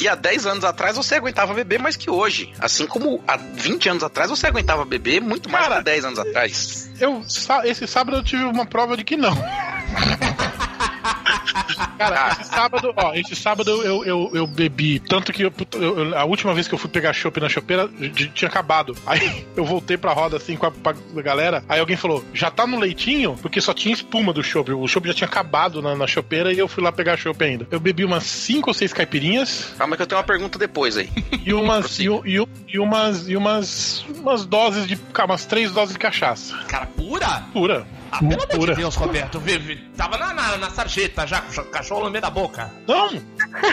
[0.00, 2.52] E há 10 anos atrás você aguentava beber mais que hoje.
[2.60, 6.18] Assim como há 20 anos atrás você aguentava beber muito mais Cara, que 10 anos
[6.18, 6.90] atrás.
[7.00, 7.22] eu,
[7.64, 9.34] esse sábado eu tive uma prova de que não.
[12.10, 16.24] Cara, esse sábado, ó, esse sábado eu, eu, eu bebi, tanto que eu- eu- a
[16.24, 17.88] última vez que eu fui pegar chopp na chopeira
[18.34, 18.96] tinha acabado.
[19.06, 20.72] Aí eu voltei pra roda assim com a,
[21.16, 23.36] a galera, aí alguém falou, já tá no leitinho?
[23.40, 26.58] Porque só tinha espuma do chopp, o chopp já tinha acabado na, na chopeira e
[26.58, 27.66] eu fui lá pegar chopp ainda.
[27.70, 31.08] Eu bebi umas 5 ou 6 caipirinhas Calma que eu tenho uma pergunta depois aí.
[31.44, 35.98] e umas, e, e, e umas, e umas, umas doses de, umas 3 doses de
[35.98, 36.56] cachaça.
[36.68, 37.42] Cara, pura?
[37.52, 37.86] Pura.
[38.14, 39.40] Ah, pelo amor de Deus, Roberto.
[39.40, 42.70] vi- vi- Tava na, na, na sarjeta já, com o cachorro no meio da boca.
[42.86, 43.08] Não,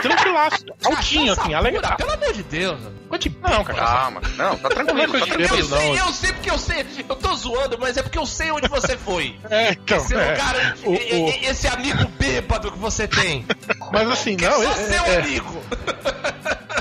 [0.01, 0.65] tranquilaço.
[0.85, 1.81] Altinho, assim, alegre.
[1.97, 2.79] Pelo amor de Deus.
[3.19, 3.79] De Não, cara.
[3.79, 4.21] Calma.
[4.37, 5.17] Não, tá tranquilo.
[5.17, 5.57] É tá tranquilo.
[5.57, 6.85] Eu sei, eu sei porque eu sei.
[7.09, 9.37] Eu tô zoando, mas é porque eu sei onde você foi.
[9.49, 9.97] É, então.
[9.97, 10.31] Esse é.
[10.31, 13.45] lugar, O- e- o- e- esse amigo bêbado que você tem.
[13.91, 15.61] Mas assim, não, é é, só seu é- amigo.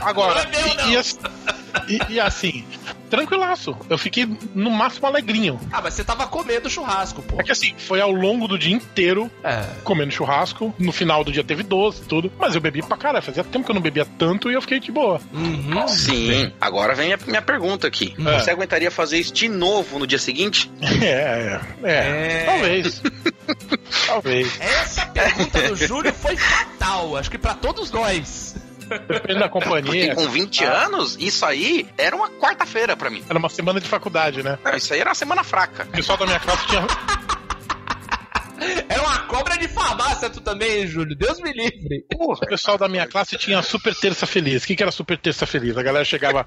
[0.03, 0.91] Agora, Não é meu, e- não.
[0.91, 1.19] e, as-
[2.27, 2.65] assim,
[3.09, 3.77] tranquilaço.
[3.89, 5.59] Eu fiquei no máximo alegrinho.
[5.73, 7.41] Ah, mas você tava comendo churrasco, pô.
[7.41, 9.65] É que assim, foi ao longo do dia inteiro É.
[9.85, 10.75] comendo churrasco.
[10.79, 12.31] No final do dia teve doce, tudo.
[12.39, 13.25] Mas eu bebi pra caralho.
[13.25, 15.21] Fazia tempo que eu não bebia tanto e eu fiquei de boa.
[15.33, 15.89] Uhum.
[15.89, 18.15] Sim, agora vem a minha pergunta aqui.
[18.27, 18.39] É.
[18.39, 20.71] Você aguentaria fazer isso de novo no dia seguinte?
[21.03, 21.91] É, é.
[21.91, 21.93] é.
[21.93, 22.45] É.
[22.45, 23.03] Talvez.
[24.07, 24.61] Talvez.
[24.61, 28.48] Essa pergunta do Júlio foi fatal, acho que pra todos nós.
[28.89, 30.15] Depende da Porque companhia.
[30.15, 30.85] com 20 Ah.
[30.87, 33.23] anos, isso aí era uma quarta-feira pra mim.
[33.29, 34.59] Era uma semana de faculdade, né?
[34.65, 35.85] Não, isso aí era uma semana fraca.
[35.85, 36.87] O pessoal da minha classe tinha.
[39.59, 41.17] Cobra de farmácia tu também, Júlio.
[41.17, 42.05] Deus me livre.
[42.15, 44.63] O pessoal da minha classe tinha super terça feliz.
[44.63, 45.77] O que, que era super terça feliz?
[45.77, 46.47] A galera chegava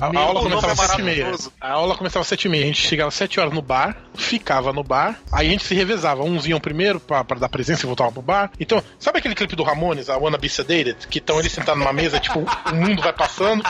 [0.00, 1.32] A, a aula começava é às sete e meia.
[1.60, 2.64] A aula começava às sete e meia.
[2.64, 5.74] A gente chegava às sete horas no bar, ficava no bar, aí a gente se
[5.74, 6.22] revezava.
[6.22, 8.50] Uns iam primeiro pra, pra dar presença e voltavam pro bar.
[8.58, 11.06] Então, sabe aquele clipe do Ramones, a Wanna Be Sedated?
[11.08, 13.62] Que estão eles sentados numa mesa, tipo, o mundo vai passando.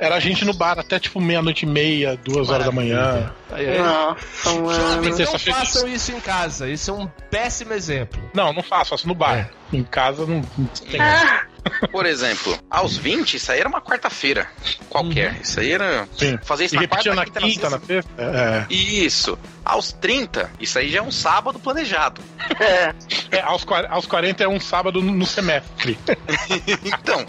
[0.00, 3.32] Era a gente no bar até tipo meia-noite e meia, duas horas da manhã.
[3.50, 3.78] Aí, aí.
[3.78, 5.02] Nossa, mano.
[5.02, 6.68] Não façam isso em casa.
[6.68, 8.20] Isso é um péssimo exemplo.
[8.34, 9.50] Não, não faço, faço no bar.
[9.72, 11.00] Em casa não, não tem.
[11.00, 11.44] Ah,
[11.90, 14.46] Por exemplo, aos 20, isso aí era uma quarta-feira
[14.88, 15.40] qualquer.
[15.42, 16.06] Isso aí era.
[16.16, 16.38] Sim.
[16.44, 18.10] Fazer isso E na quarta, na quinta, quinta, na na sexta.
[18.16, 19.36] É, Isso.
[19.64, 22.20] Aos 30, isso aí já é um sábado planejado.
[22.60, 22.94] é.
[23.38, 25.98] é, aos, aos 40 é um sábado no, semestre.
[26.84, 27.26] Então,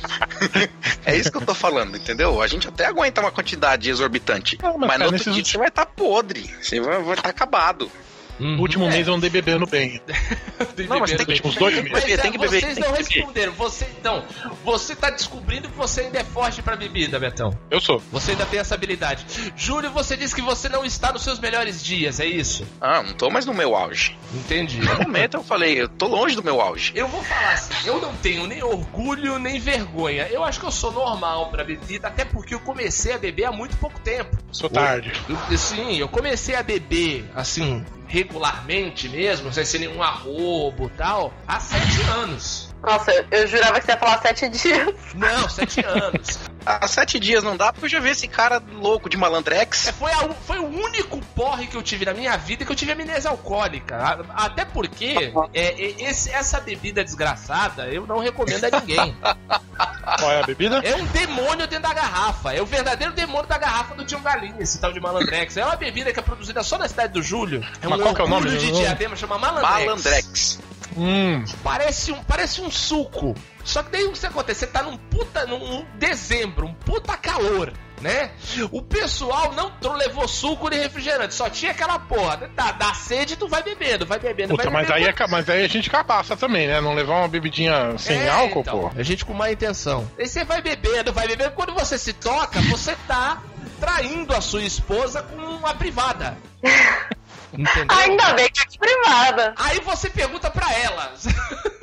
[1.03, 2.39] é isso que eu tô falando, entendeu?
[2.41, 4.57] A gente até aguenta uma quantidade exorbitante.
[4.61, 6.55] Não, mas, mas cara, no outro nesses dia últimos- você vai estar podre.
[6.61, 7.91] Você vai estar acabado.
[8.39, 10.01] No último mês eu andei bebendo bem.
[10.87, 11.91] Não, mas tem que, Últimos dois meses.
[11.91, 12.61] Mas é, tem que beber.
[12.61, 13.51] vocês tem não responderam.
[13.53, 14.23] Você, então,
[14.63, 17.57] você tá descobrindo que você ainda é forte pra bebida, Betão.
[17.69, 18.01] Eu sou.
[18.11, 19.25] Você ainda tem essa habilidade.
[19.55, 22.65] Júlio, você disse que você não está nos seus melhores dias, é isso?
[22.79, 24.17] Ah, não tô mais no meu auge.
[24.33, 24.79] Entendi.
[24.79, 26.91] No momento eu falei, eu tô longe do meu auge.
[26.95, 30.27] Eu vou falar assim, eu não tenho nem orgulho nem vergonha.
[30.29, 33.51] Eu acho que eu sou normal pra bebida, até porque eu comecei a beber há
[33.51, 34.37] muito pouco tempo.
[34.51, 35.11] Sou tarde.
[35.27, 41.33] Eu, sim, eu comecei a beber, assim, regularmente mesmo, sem ser nenhum arrobo e tal,
[41.47, 42.73] há sete anos.
[42.81, 44.95] Nossa, eu, eu jurava que você ia falar sete dias.
[45.15, 46.39] Não, sete anos.
[46.81, 49.87] Há sete dias não dá, porque eu já vi esse cara louco de malandrex.
[49.87, 52.75] É, Foi, a- foi o único porre que eu tive na minha vida que eu
[52.75, 53.95] tive amnésia alcoólica.
[53.97, 59.15] A- Até porque é, é, esse- essa bebida desgraçada eu não recomendo a ninguém.
[60.19, 60.79] Qual é a bebida?
[60.83, 62.53] É um demônio dentro da garrafa.
[62.53, 65.55] É o verdadeiro demônio da garrafa do Tião Galinha, esse tal de Malandrex.
[65.57, 67.61] É uma bebida que é produzida só na cidade do Júlio.
[67.81, 69.85] É um Mas qual que é o nome de diadema, chama Malandrex.
[69.85, 70.59] Malandrex.
[70.95, 71.43] Hum.
[71.63, 73.35] Parece um, parece um suco.
[73.67, 74.61] Só que daí o que acontece?
[74.61, 78.31] Você tá num puta, num dezembro, um puta calor, né?
[78.71, 82.49] O pessoal não levou suco nem refrigerante, só tinha aquela porra.
[82.55, 85.65] Dá, dá sede, tu vai bebendo, vai bebendo, Puta, vai mas aí, é, mas aí
[85.65, 86.79] a gente cabaça também, né?
[86.79, 88.91] Não levar uma bebidinha sem É, álcool, então, pô.
[88.97, 90.09] A gente com má intenção.
[90.17, 91.51] Aí você vai bebendo, vai bebendo.
[91.51, 93.43] Quando você se toca, você tá
[93.81, 96.37] traindo a sua esposa com uma privada.
[97.51, 97.97] Entendeu?
[97.97, 99.53] Ainda bem que é de privada.
[99.57, 101.13] Aí você pergunta pra ela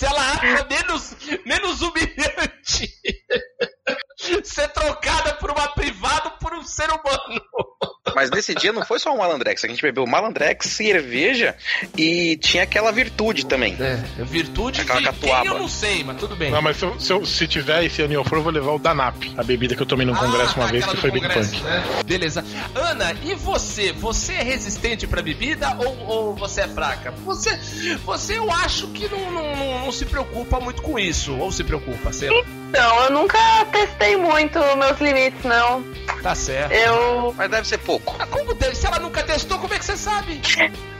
[0.00, 2.90] se ela acha menos, menos humilhante
[4.44, 7.40] ser trocada por uma privada por um ser humano.
[8.14, 9.64] Mas nesse dia não foi só o malandrex.
[9.64, 11.54] A gente bebeu malandrex, cerveja
[11.96, 13.76] e tinha aquela virtude também.
[13.78, 15.42] É, virtude Aquela de catuaba.
[15.42, 16.50] quem eu não sei, mas tudo bem.
[16.50, 18.72] Não, mas se, eu- se eu- se tiver esse ano eu for, eu vou levar
[18.72, 21.10] o Danap, a bebida que eu tomei num congresso Ah, uma vez, aquela que foi
[21.12, 21.62] bem punk.
[21.62, 21.84] né?
[22.04, 22.44] Beleza.
[22.74, 23.92] Ana, e você?
[23.92, 27.12] Você é resistente pra bebida ou, ou você é fraca?
[27.24, 27.56] Você,
[28.04, 31.36] você eu acho que não, não, não- não se preocupa muito com isso.
[31.38, 32.42] Ou se preocupa, sei lá.
[32.70, 33.38] Então, eu nunca
[33.72, 35.82] testei muito meus limites, não.
[36.22, 36.72] Tá certo.
[36.72, 37.34] Eu.
[37.36, 38.14] Mas deve ser pouco.
[38.18, 38.74] Ah, como deve?
[38.74, 40.40] Se ela nunca testou, como é que você sabe?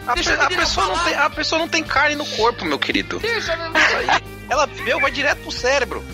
[0.06, 2.64] A, Deixa pe- a a pessoa não tem, a pessoa não tem carne no corpo,
[2.64, 3.18] meu querido.
[3.18, 3.70] Deixa, né?
[4.48, 6.04] Ela bebeu, vai direto pro cérebro.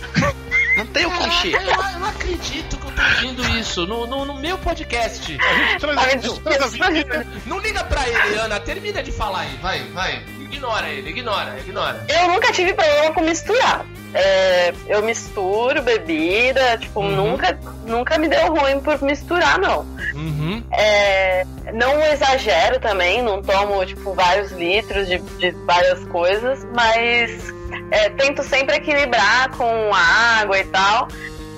[0.76, 1.54] Não tem o que Caraca, encher.
[1.54, 5.38] eu, eu não acredito que eu tô ouvindo isso no, no, no meu podcast.
[5.80, 7.26] Traz- Ai, traz a vida.
[7.46, 8.60] Não liga pra ele, Ana.
[8.60, 9.56] Termina de falar aí.
[9.62, 10.22] Vai, vai.
[10.38, 12.04] Ignora ele, ignora, ignora.
[12.08, 13.86] Eu nunca tive problema com misturar.
[14.18, 17.14] É, eu misturo bebida, tipo, Uhum.
[17.14, 19.80] nunca, nunca me deu ruim por misturar, não.
[20.14, 20.62] Uhum.
[20.72, 27.30] É, não exagero também, não tomo, tipo, vários litros de, de várias coisas, mas
[27.90, 31.08] é, tento sempre equilibrar com água e tal.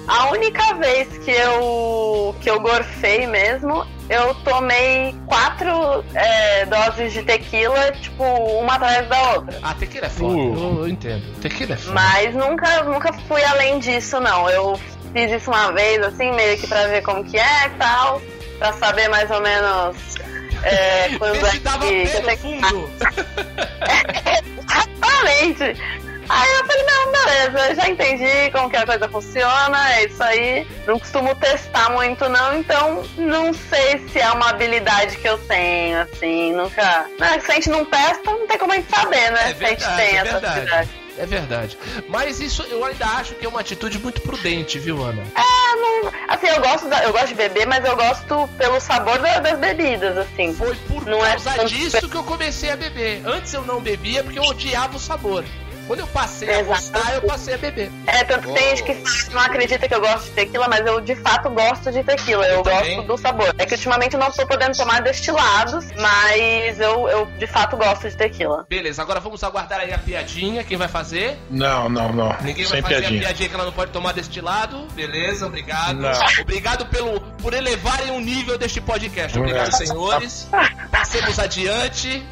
[0.09, 7.23] A única vez que eu, que eu gorfei mesmo, eu tomei quatro é, doses de
[7.23, 9.59] tequila, tipo, uma atrás da outra.
[9.63, 10.35] Ah, tequila é foda.
[10.35, 10.55] Uh.
[10.55, 11.41] Eu, eu entendo.
[11.41, 11.95] Tequila é foda.
[11.95, 14.49] Mas nunca, nunca fui além disso, não.
[14.49, 14.81] Eu
[15.13, 18.23] fiz isso uma vez, assim, meio que pra ver como que é e tal,
[18.59, 20.17] pra saber mais ou menos
[20.63, 22.91] é, quando é se dava que, que que fundo.
[24.59, 26.08] Exatamente.
[26.29, 30.67] Aí eu falei, não, beleza, já entendi como que a coisa funciona, é isso aí.
[30.87, 36.01] Não costumo testar muito não, então não sei se é uma habilidade que eu tenho,
[36.03, 37.07] assim, nunca.
[37.19, 39.51] Né, se a gente não testa, não tem como a gente saber, né?
[39.51, 40.47] É se a gente verdade, tem é essa verdade.
[40.59, 40.91] habilidade.
[41.21, 41.79] É verdade.
[42.09, 45.21] Mas isso eu ainda acho que é uma atitude muito prudente, viu, Ana?
[45.35, 49.19] Ah, não- assim, eu gosto, da- eu gosto de beber, mas eu gosto pelo sabor
[49.19, 50.55] da- das bebidas, assim.
[50.55, 53.23] Foi por Não é causa tanto disso que eu comecei a beber.
[53.27, 55.45] Antes eu não bebia porque eu odiava o sabor.
[55.89, 56.67] Quando eu passei a Exato.
[56.69, 57.91] gostar, eu passei a beber.
[58.07, 61.01] É, tanto que tem gente que não acredita que eu gosto de tequila, mas eu
[61.01, 62.47] de fato gosto de tequila.
[62.47, 63.07] Eu, Eu gosto também.
[63.07, 63.55] do sabor.
[63.59, 68.09] É que ultimamente eu não tô podendo tomar destilados, mas eu, eu de fato gosto
[68.09, 68.67] de tequila.
[68.69, 70.63] Beleza, agora vamos aguardar aí a piadinha.
[70.63, 71.39] Quem vai fazer?
[71.51, 72.37] Não, não, não.
[72.43, 73.21] Ninguém Sem vai fazer piadinha.
[73.21, 74.87] a piadinha que ela não pode tomar destilado.
[74.95, 75.95] Beleza, obrigado.
[75.99, 76.11] Não.
[76.43, 79.39] Obrigado pelo, por elevarem o nível deste podcast.
[79.39, 79.71] Obrigado, É.
[79.73, 80.49] senhores.
[80.91, 82.23] Passemos adiante.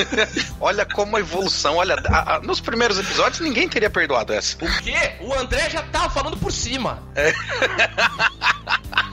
[0.60, 4.56] Olha como a evolução, olha, a- a- nos primeiros episódios ninguém teria perdoado essa.
[4.64, 5.12] O quê?
[5.20, 7.02] O André já tava falando por cima.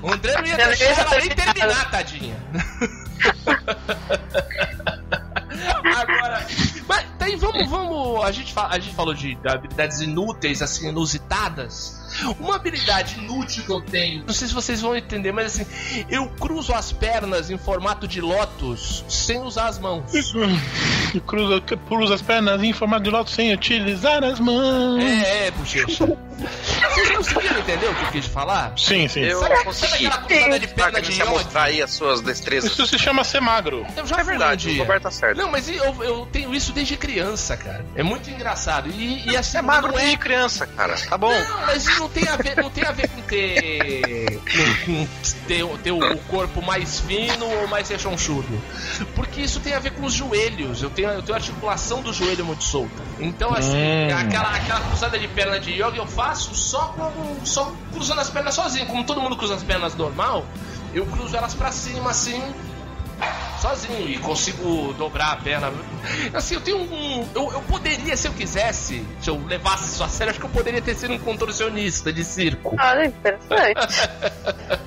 [0.01, 2.35] O André não ia deixar ela nem terminar, tadinha.
[5.95, 6.45] Agora,
[6.87, 8.23] mas daí vamos, vamos.
[8.25, 12.02] A gente, fa- a gente falou de habilidades inúteis, assim, inusitadas.
[12.39, 15.65] Uma habilidade inútil que eu tenho, não sei se vocês vão entender, mas assim,
[16.09, 20.03] eu cruzo as pernas em formato de lótus sem usar as mãos.
[21.25, 25.03] Cruza, cruza as pernas em formato de lótus sem utilizar as mãos.
[25.03, 26.05] É, é, bochecha.
[26.05, 28.73] Vocês conseguiram entender o que eu quis falar?
[28.77, 29.21] Sim, sim.
[29.21, 29.87] Eu Sabe- consegui.
[29.87, 31.29] sabe aquela cruzada de perna de se yoga?
[31.29, 32.71] mostrar aí as suas destrezas.
[32.71, 33.85] Isso se chama ser magro.
[33.95, 34.77] Eu já É verdade, um o.
[34.79, 35.37] Roberto tá certo.
[35.37, 37.85] Não, mas eu, eu tenho isso desde criança, cara.
[37.95, 38.89] É muito engraçado.
[38.89, 40.95] E, e assim, É magro não desde criança, cara.
[41.07, 41.31] Tá bom.
[41.31, 44.41] Não, mas não tem a ver, não tem a ver com ter.
[44.85, 45.07] com,
[45.47, 48.61] ter, ter o corpo mais fino ou mais rechonchudo.
[49.15, 50.81] Porque isso tem a ver com os joelhos.
[50.83, 53.01] Eu tenho, eu tenho a articulação do joelho muito solta.
[53.19, 54.17] Então, assim, Hum.
[54.17, 57.37] aquela, aquela cruzada de perna de yoga eu faço só como.
[57.45, 58.85] só cruzando as pernas sozinho.
[58.85, 60.45] Como todo mundo cruza as pernas normal,
[60.93, 62.41] eu cruzo elas pra cima assim
[63.61, 65.71] sozinho e consigo dobrar a perna.
[66.33, 67.27] Assim, eu tenho um.
[67.33, 70.49] Eu, eu poderia, se eu quisesse, se eu levasse isso a sério, acho que eu
[70.49, 72.75] poderia ter sido um contorcionista de circo.
[72.79, 74.79] Olha, interessante.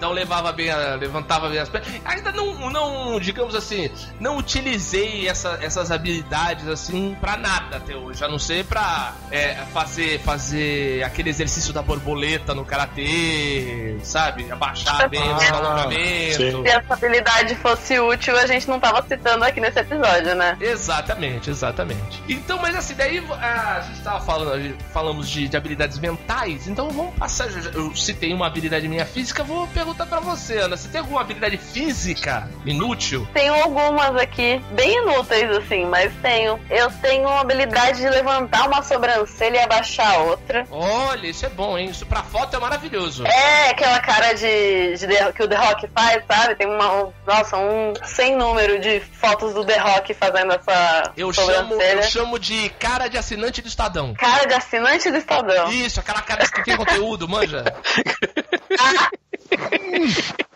[0.00, 1.90] Então levava bem, a, levantava bem as pernas.
[2.06, 8.24] Ainda não, não, digamos assim, não utilizei essa- essas habilidades assim pra nada até hoje.
[8.24, 14.50] A não ser pra é, fazer, fazer aquele exercício da borboleta no karatê, sabe?
[14.50, 16.36] Abaixar bem o Ah, alongamento.
[16.36, 16.62] sim.
[16.62, 20.56] Se essa habilidade fosse útil, a gente não tava citando aqui nesse episódio, né?
[20.62, 22.22] Exatamente, exatamente.
[22.26, 27.14] Então, mas assim, daí a gente tava falando, falamos de, de habilidades mentais, então vamos
[27.16, 27.48] passar.
[27.74, 30.76] Eu citei uma habilidade minha física, vou perguntar pra você, Ana.
[30.76, 33.26] Você tem alguma habilidade física inútil?
[33.32, 36.58] Tenho algumas aqui, bem inúteis assim, mas tenho.
[36.70, 40.66] Eu tenho a habilidade de levantar uma sobrancelha e abaixar a outra.
[40.70, 41.90] Olha, isso é bom, hein?
[41.90, 43.26] Isso pra foto é maravilhoso.
[43.26, 46.54] É aquela cara de, de The- que o The Rock faz, sabe?
[46.54, 51.32] Tem uma, um- nossa, um sem número de fotos do The Rock fazendo essa Eu
[51.32, 54.14] chamo, eu chamo de cara de assinante do Estadão.
[54.14, 55.70] Cara de assinante do Estadão.
[55.72, 57.64] Isso, aquela cara que tem conteúdo, manja.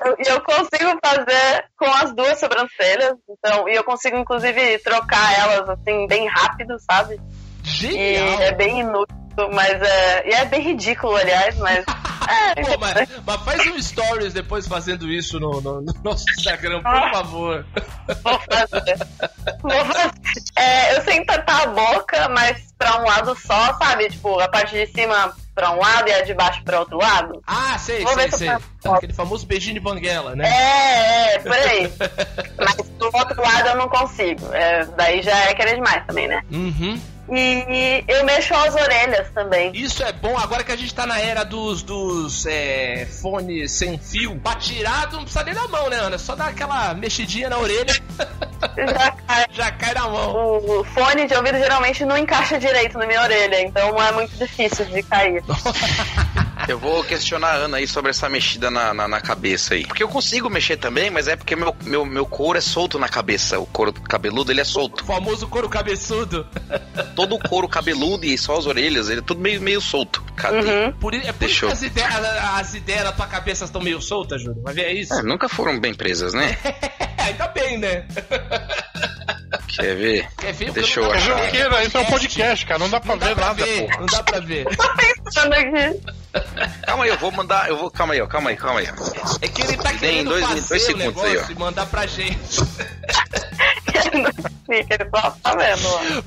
[0.04, 5.32] Eu- E eu consigo fazer com as duas sobrancelhas, então, e eu consigo inclusive trocar
[5.38, 7.18] elas assim bem rápido, sabe?
[7.64, 8.40] E Genial.
[8.42, 9.16] é bem inútil,
[9.52, 10.28] mas é.
[10.28, 11.84] E é bem ridículo, aliás, mas.
[12.28, 16.80] É, Pô, mas, mas faz um stories depois fazendo isso no, no- no nosso Instagram,
[16.82, 17.10] por Ah.
[17.12, 17.66] favor.
[18.22, 18.96] Vou fazer.
[19.60, 20.10] Vou fazer.
[20.56, 24.08] É, eu sei tapar a boca, mas pra um lado só, sabe?
[24.08, 27.40] Tipo, a parte de cima pra um lado e a de baixo pra outro lado.
[27.46, 28.48] Ah, sei, Vou sei, sei.
[28.48, 28.94] faço.
[28.94, 30.48] Aquele famoso beijinho de banguela, né?
[30.48, 31.92] É, é, por aí.
[32.58, 34.52] Mas do outro lado eu não consigo.
[34.52, 36.42] É, daí já é querer demais também, né?
[36.50, 37.00] Uhum.
[37.30, 39.72] E eu mexo as orelhas também.
[39.74, 43.98] Isso é bom agora que a gente tá na era dos, dos é, fones sem
[43.98, 44.38] fio.
[44.40, 46.18] Pra tirar, não precisa nem da mão, né, Ana?
[46.18, 47.94] Só dar aquela mexidinha na orelha,
[48.76, 49.46] Já cai.
[49.52, 50.60] já cai na mão.
[50.62, 54.84] O fone de ouvido geralmente não encaixa direito na minha orelha, então é muito difícil
[54.86, 55.42] de cair.
[56.68, 59.86] Eu vou questionar a Ana aí sobre essa mexida na, na, na cabeça aí.
[59.86, 63.08] Porque eu consigo mexer também, mas é porque meu, meu, meu couro é solto na
[63.08, 63.58] cabeça.
[63.58, 65.04] O couro cabeludo, ele é O solto.
[65.04, 66.46] famoso couro cabeçudo.
[67.14, 70.22] Todo o couro cabeludo e só as orelhas, ele é tudo meio, meio solto.
[70.36, 70.58] Cadê?
[70.58, 70.92] Uhum.
[70.92, 72.14] Por, i- é por Deixa isso que as ideias,
[72.58, 74.62] as ideias na tua cabeça estão meio soltas, Júlio.
[74.62, 75.12] Vai ver, é isso?
[75.14, 76.56] É, nunca foram bem presas, né?
[77.18, 78.06] Ainda bem, né?
[79.68, 80.28] Quer ver?
[80.38, 80.70] Quer ver?
[80.72, 81.84] Deixa eu dá pra achar.
[81.84, 82.78] isso é um podcast, cara.
[82.78, 83.98] Não dá pra Não dá ver pra nada, ver, pô.
[84.00, 84.66] não dá pra ver.
[85.24, 86.23] Pensando aqui.
[86.86, 87.68] Calma aí, eu vou mandar.
[87.68, 87.90] Eu vou.
[87.90, 88.88] Calma aí, ó, calma aí, calma aí.
[89.40, 91.50] É que ele tá Tem querendo dois- fazer dois o segundos negócio aí, ó.
[91.50, 92.60] e mandar pra gente.
[95.12, 95.34] Tá.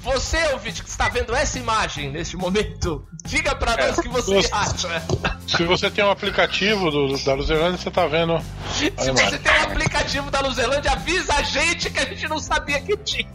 [0.01, 3.87] Você, ouvinte, que está vendo essa imagem neste momento, diga pra É.
[3.87, 4.55] nós o que você Nossa.
[4.55, 5.03] acha.
[5.47, 8.39] Se você tem um aplicativo do, da Luzerlândia, você tá vendo.
[8.73, 12.79] Se você tem um aplicativo da Luzelândia, avisa a gente que a gente não sabia
[12.81, 13.27] que tinha.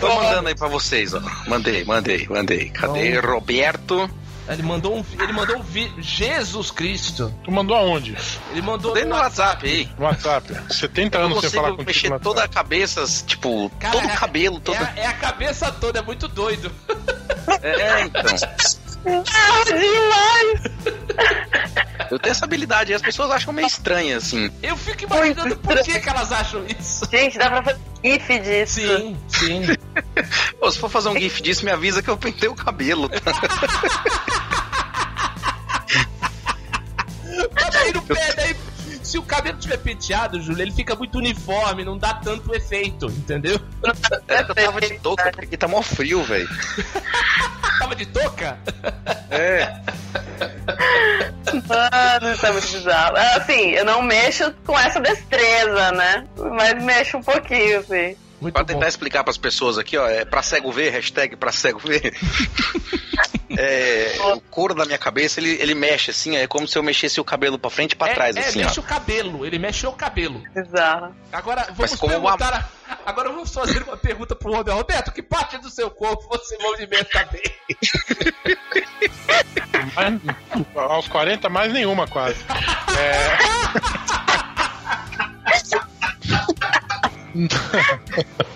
[0.00, 1.20] Tô mandando aí pra vocês, ó.
[1.46, 2.70] Mandei, mandei, mandei.
[2.70, 3.18] Cadê?
[3.18, 4.08] Roberto.
[4.48, 5.90] Ele mandou um, ele mandou um vi...
[5.98, 7.34] Jesus Cristo.
[7.44, 8.14] Tu mandou aonde?
[8.52, 9.88] Ele mandou Dei no WhatsApp aí.
[9.98, 10.52] No WhatsApp.
[10.72, 11.86] 70 Eu anos sem falar contigo.
[11.86, 14.78] mexer no toda a cabeça, tipo, Cara, todo o é- cabelo, É, toda.
[14.78, 16.70] a- é a cabeça toda, é muito doido.
[17.62, 18.22] É, então.
[19.06, 20.62] Ah, demais!
[22.10, 24.50] Eu tenho essa habilidade e as pessoas acham meio estranha, assim.
[24.62, 27.06] Eu fico imaginando por que, que elas acham isso.
[27.10, 28.80] Gente, dá pra fazer gif disso.
[28.80, 29.62] Sim, sim.
[30.58, 33.08] Pô, se for fazer um gif disso, me avisa que eu pentei o cabelo.
[33.10, 33.20] tá?
[38.06, 38.56] pé, daí,
[39.02, 43.60] se o cabelo tiver penteado, Júlio, ele fica muito uniforme, não dá tanto efeito, entendeu?
[44.28, 46.48] É eu tava de touca, porque aqui tá mó frio, velho.
[47.78, 48.56] Tava de touca?
[49.30, 49.64] É.
[51.52, 53.16] Mano, isso é muito bizarro.
[53.16, 56.24] É, Assim, eu não mexo com essa destreza, né?
[56.36, 58.16] Mas mexo um pouquinho, assim.
[58.40, 58.66] Muito Pra bom.
[58.66, 62.12] tentar explicar pras pessoas aqui, ó, é pra cego ver, hashtag pra cego ver.
[63.56, 67.20] É, o couro da minha cabeça, ele, ele mexe assim, é como se eu mexesse
[67.20, 68.82] o cabelo pra frente e pra é, trás, é, assim, mexe ó.
[68.82, 70.42] o cabelo, ele mexe o cabelo.
[70.52, 71.14] Bizarro.
[71.32, 72.36] Agora, vamos Mas como uma-
[73.06, 74.76] Agora vamos fazer uma pergunta pro Roberto.
[74.76, 77.42] Roberto, que parte do seu corpo você movimenta bem?
[80.74, 82.38] Aos 40, mais nenhuma quase.
[82.98, 83.38] É...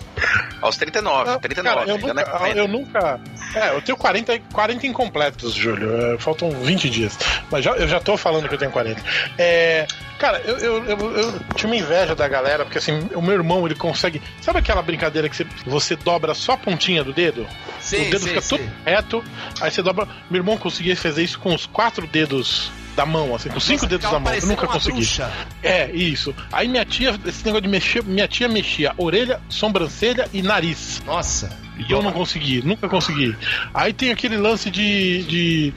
[0.60, 2.58] Aos 39, 39, Cara, eu é nunca, 40.
[2.58, 3.20] eu nunca.
[3.54, 6.14] É, eu tenho 40, 40 incompletos, Júlio.
[6.14, 7.16] É, faltam 20 dias.
[7.50, 9.00] Mas já, eu já tô falando que eu tenho 40.
[9.38, 9.86] É,
[10.18, 13.64] cara, eu, eu, eu, eu tinha uma inveja da galera, porque assim, o meu irmão
[13.64, 14.20] ele consegue.
[14.40, 17.46] Sabe aquela brincadeira que você, você dobra só a pontinha do dedo?
[17.80, 18.56] Sim, o dedo sim, fica sim.
[18.56, 19.24] todo reto,
[19.60, 20.08] aí você dobra.
[20.28, 24.10] Meu irmão conseguia fazer isso com os quatro dedos da mão, assim, com cinco dedos
[24.10, 24.34] da mão.
[24.34, 24.96] Eu nunca consegui.
[24.96, 25.30] bruxa.
[25.62, 26.34] É, isso.
[26.50, 31.00] Aí minha tia, esse negócio de mexer, minha tia mexia orelha, sobrancelha e nariz.
[31.06, 31.67] Nossa.
[31.78, 33.36] E eu não consegui, nunca consegui.
[33.72, 35.22] Aí tem aquele lance de.
[35.24, 35.74] de...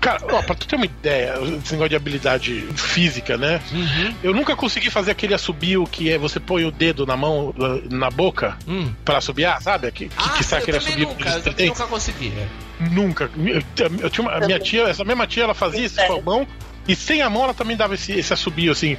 [0.00, 3.60] Cara, ó, pra tu ter uma ideia, esse negócio de habilidade física, né?
[3.72, 4.14] Uhum.
[4.22, 7.54] Eu nunca consegui fazer aquele assobio que é você põe o dedo na mão,
[7.90, 8.92] na boca, Hum.
[9.04, 9.90] pra assobiar, sabe?
[9.90, 12.32] Que, que, Ah, que sai aquele assobio nunca, eu nunca consegui.
[12.36, 12.48] é.
[12.90, 13.30] Nunca.
[13.76, 16.20] Eu, eu tinha uma, a minha tia, essa mesma tia, ela fazia isso com a
[16.22, 16.46] mão.
[16.86, 18.96] E sem a mão ela também dava esse, esse assobio assim.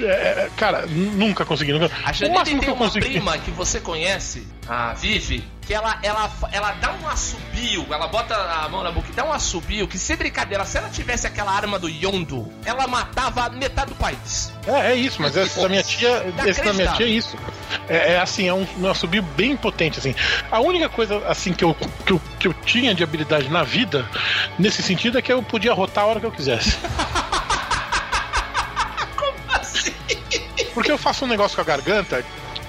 [0.00, 1.72] É, cara, n- nunca consegui.
[1.72, 1.90] Nunca.
[2.04, 3.06] A Janine tem uma consegui.
[3.08, 8.36] prima que você conhece, a Vivi, que ela, ela, ela dá um assobio, ela bota
[8.36, 11.50] a mão na boca e dá um assobio, que sem brincadeira, se ela tivesse aquela
[11.50, 14.52] arma do Yondo, ela matava metade do país.
[14.64, 17.36] É, é isso, mas esse da minha tia, esse da minha tia é isso.
[17.88, 20.14] É, é assim, é um, um assobio bem potente, assim.
[20.52, 21.74] A única coisa, assim, que eu,
[22.06, 24.08] que, eu, que eu tinha de habilidade na vida,
[24.56, 26.78] nesse sentido, é que eu podia rotar a hora que eu quisesse.
[30.72, 32.24] Porque eu faço um negócio com a garganta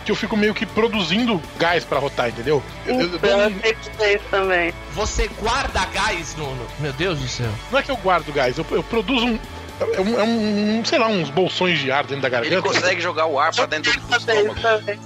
[0.06, 2.62] que eu fico meio que produzindo gás pra rotar, entendeu?
[2.86, 3.40] Eu- eu- eu Então,
[4.08, 4.74] eu também.
[4.94, 6.56] Você guarda gás no.
[6.56, 7.50] no- Meu Deus do céu.
[7.72, 9.40] não é que eu guardo gás, eu, eu produzo um.
[9.96, 12.62] É um, é um- sei lá, uns bolsões de ar dentro da Ele garganta.
[12.74, 14.56] consegue jogar o ar pra dentro do estômago.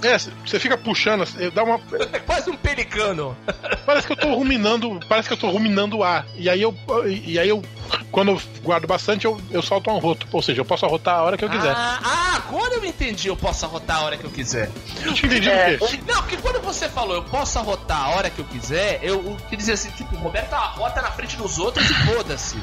[0.02, 1.80] É, você fica puxando, dá uma.
[2.12, 3.36] É quase um pelicano.
[3.84, 5.00] Parece que eu tô ruminando.
[5.08, 6.26] Parece que eu tô ruminando o ar.
[6.36, 6.74] E aí eu.
[7.06, 7.62] E aí eu.
[8.10, 10.26] Quando eu guardo bastante, eu, eu solto um roto.
[10.32, 11.72] Ou seja, eu posso arrotar a hora que eu quiser.
[11.76, 14.70] Ah, ah, agora eu entendi, eu posso arrotar a hora que eu quiser.
[15.04, 15.76] Eu tinha entendido É.
[15.80, 16.00] o quê?
[16.06, 19.36] Não, porque quando você falou eu posso arrotar a hora que eu quiser, eu, eu
[19.48, 22.58] quis dizer assim, tipo, o Roberto arrota na frente dos outros e foda-se.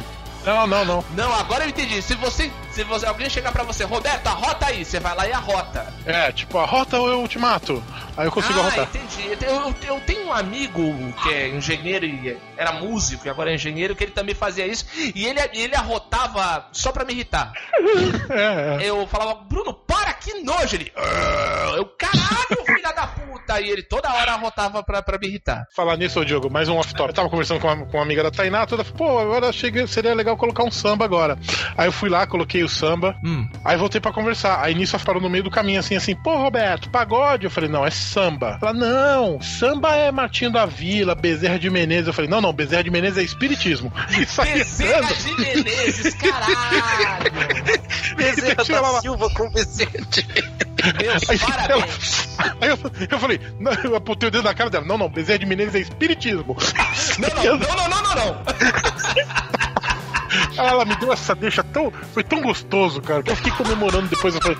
[0.45, 1.05] Não, não, não.
[1.15, 2.01] Não, agora eu entendi.
[2.01, 2.51] Se você.
[2.73, 5.85] Se você, alguém chegar pra você, Roberto, arrota aí, você vai lá e arrota.
[6.07, 7.83] É, tipo, arrota ou eu te mato.
[8.17, 8.87] Aí eu consigo ah, arrotar.
[8.95, 9.37] entendi.
[9.45, 10.81] Eu, eu- eu tenho um amigo
[11.21, 14.85] que é engenheiro e era músico e agora é engenheiro, que ele também fazia isso.
[15.13, 17.53] E ele, ele arrotava só pra me irritar.
[18.29, 18.89] É, é.
[18.89, 20.75] Eu falava, Bruno, para, que nojo!
[20.75, 20.91] Ele.
[20.95, 23.59] "Ah", Eu, caralho, filha da puta!
[23.59, 25.65] E ele toda hora arrotava pra, pra me irritar.
[25.75, 27.09] Falar nisso, ô Diogo, mais um off-top.
[27.09, 30.13] Eu tava conversando com uma, com uma amiga da Tainá, toda pô, agora chega, seria
[30.15, 31.37] legal colocar um samba agora.
[31.77, 33.47] Aí eu fui lá, coloquei o samba, Hum.
[33.63, 34.61] aí voltei pra conversar.
[34.63, 37.45] Aí nisso ela parou no meio do caminho assim, assim, pô, Roberto, pagode?
[37.45, 38.57] Eu falei, não, é samba.
[38.61, 42.07] Ela, não, samba é Martinho da Vila, Bezerra de Menezes.
[42.07, 43.91] Eu falei, não, não, Bezerra de Menezes é espiritismo.
[44.19, 45.15] E saí Bezerra andando.
[45.15, 47.31] de Menezes, caralho!
[48.15, 49.01] Bezerra da lá.
[49.01, 50.27] Silva com Vicente.
[51.01, 52.37] Meus Aí, parabéns!
[52.37, 52.77] ela- aí eu,
[53.09, 55.75] eu falei, não, eu apontei o dedo na cara dela, não, não, Bezerra de Menezes
[55.75, 56.55] é espiritismo.
[57.19, 58.43] Não, não, não, não, não, não, não!
[60.57, 61.91] Ela, me deu essa deixa tão.
[62.13, 64.35] Foi tão gostoso, cara, que eu fiquei comemorando depois.
[64.35, 64.57] Eu falei,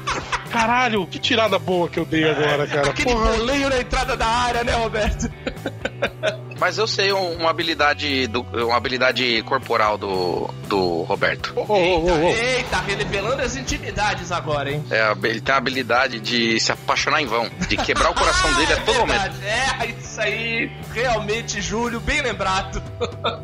[0.51, 2.89] caralho, que tirada boa que eu dei agora, cara.
[2.89, 3.37] Aquele Porra.
[3.69, 5.29] na entrada da área, né, Roberto?
[6.63, 11.51] Mas eu sei um- uma habilidade do, uma habilidade corporal do, do Roberto.
[11.57, 12.29] Ô, ô, ô.
[12.29, 14.81] Eita, revelando as intimidades agora, hein?
[14.89, 18.71] É, ele tem a habilidade de se apaixonar em vão, de quebrar o coração dele
[18.71, 19.35] a todo momento.
[19.43, 22.81] É, isso aí, realmente, Júlio, bem lembrado.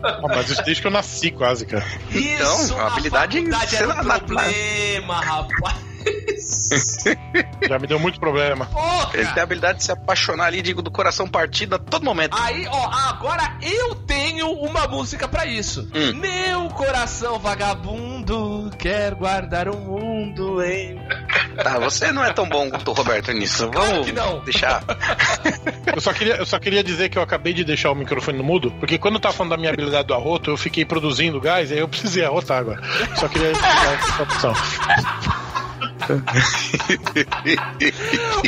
[0.02, 1.86] Ah, mas isso desde que eu nasci quase, cara.
[2.10, 3.38] Então, isso, a habilidade,
[3.76, 5.89] era lá, um na- problema, rapaz.
[7.68, 8.66] Já me deu muito problema.
[8.66, 9.12] Porra!
[9.14, 12.36] Ele tem a habilidade de se apaixonar ali, digo, do coração partido a todo momento.
[12.40, 15.88] Aí, ó, agora eu tenho uma música pra isso.
[15.94, 16.14] Hum.
[16.20, 21.00] Meu coração vagabundo quer guardar o mundo em.
[21.64, 23.70] Tá, você não é tão bom quanto o Roberto nisso.
[23.70, 24.44] Claro Vamos que não.
[24.44, 24.84] deixar.
[25.94, 28.44] Eu só, queria, eu só queria dizer que eu acabei de deixar o microfone no
[28.44, 31.72] mudo, porque quando eu tava falando da minha habilidade do arroto, eu fiquei produzindo gás
[31.72, 32.80] e aí eu precisei arrotar agora.
[33.16, 34.54] Só queria dar essa opção.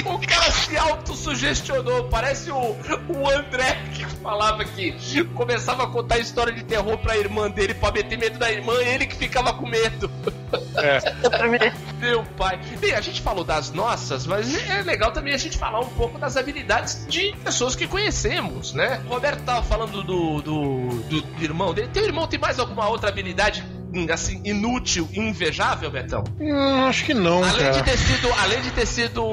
[0.05, 2.05] O cara se autossugestionou.
[2.05, 7.49] Parece o, o André que falava que começava a contar história de terror pra irmã
[7.49, 10.09] dele pra meter medo da irmã e ele que ficava com medo.
[10.75, 10.99] É,
[11.99, 12.59] Meu pai.
[12.79, 16.17] Bem, a gente falou das nossas, mas é legal também a gente falar um pouco
[16.17, 19.01] das habilidades de pessoas que conhecemos, né?
[19.05, 21.89] O Roberto tava falando do, do, do irmão dele.
[21.93, 23.65] Teu irmão tem mais alguma outra habilidade,
[24.11, 26.23] assim, inútil e invejável, Betão?
[26.39, 27.83] hum, acho que não, Além de cara.
[27.83, 29.23] ter sido, além de ter sido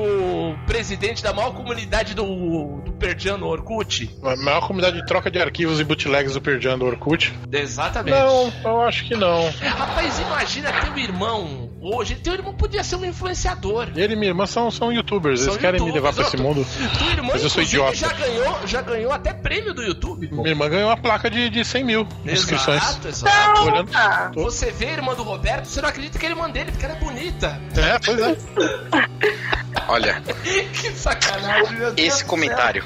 [0.67, 4.11] presidente da maior comunidade do, do Perdiano Orkut.
[4.23, 7.33] A maior comunidade de troca de arquivos e bootlegs do Perdian do Orkut.
[7.53, 8.15] Exatamente.
[8.17, 9.51] Não, eu acho que não.
[9.61, 12.15] Rapaz, imagina teu irmão hoje.
[12.17, 13.89] Teu irmão podia ser um influenciador.
[13.97, 16.67] Ele e minha irmã são, são youtubers, São eles querem me levar pra esse mundo.
[16.99, 17.95] Tua irmã, Mas eu sou idiota.
[17.95, 20.29] já ganhou, já ganhou até prêmio do YouTube.
[20.33, 22.83] Minha irmã ganhou uma placa de, de 100 mil inscrições.
[22.83, 23.55] Exato, exato.
[23.55, 23.91] Tô olhando.
[24.35, 26.71] Tô- Você vê a irmã do Roberto, você não acredita que é a irmã dele,
[26.73, 27.61] porque ela é bonita.
[27.77, 28.37] É, pois é.
[29.89, 32.85] Olha, que sacanagem, meu Deus esse comentário.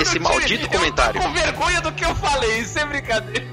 [0.00, 1.18] Esse tive- maldito comentário.
[1.18, 3.46] Eu tô com vergonha do que eu falei, isso é brincadeira.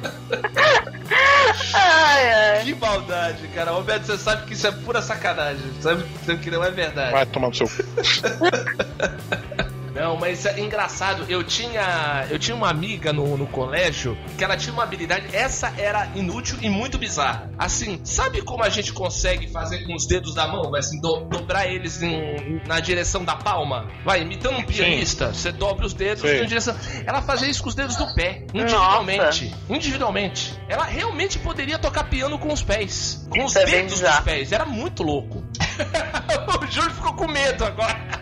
[1.73, 2.63] ai, ai.
[2.63, 3.71] Que maldade, cara.
[3.71, 5.65] Roberto, você sabe que isso é pura sacanagem.
[5.81, 7.11] Sabe, sabe que não é verdade.
[7.11, 7.67] Vai tomar no seu.
[9.97, 11.25] Não, mas é engraçado.
[11.27, 15.27] Eu tinha, eu tinha uma amiga no, no colégio que ela tinha uma habilidade.
[15.35, 17.49] Essa era inútil e muito bizarra.
[17.57, 20.69] Assim, sabe como a gente consegue fazer com os dedos da mão?
[20.69, 23.87] Vai assim, do- dobrar eles em- na direção da palma?
[24.05, 26.39] Vai, imitando um pianista, você dobra os dedos Sim.
[26.39, 26.75] na direção.
[27.05, 29.53] Ela fazia isso com os dedos do pé, individualmente.
[29.69, 30.53] Individualmente.
[30.69, 33.25] Ela realmente poderia tocar piano com os pés.
[33.29, 34.51] Com os Isso é bem dedos dos pés.
[34.51, 35.43] Era muito louco.
[36.61, 38.16] o Júlio ficou com medo agora.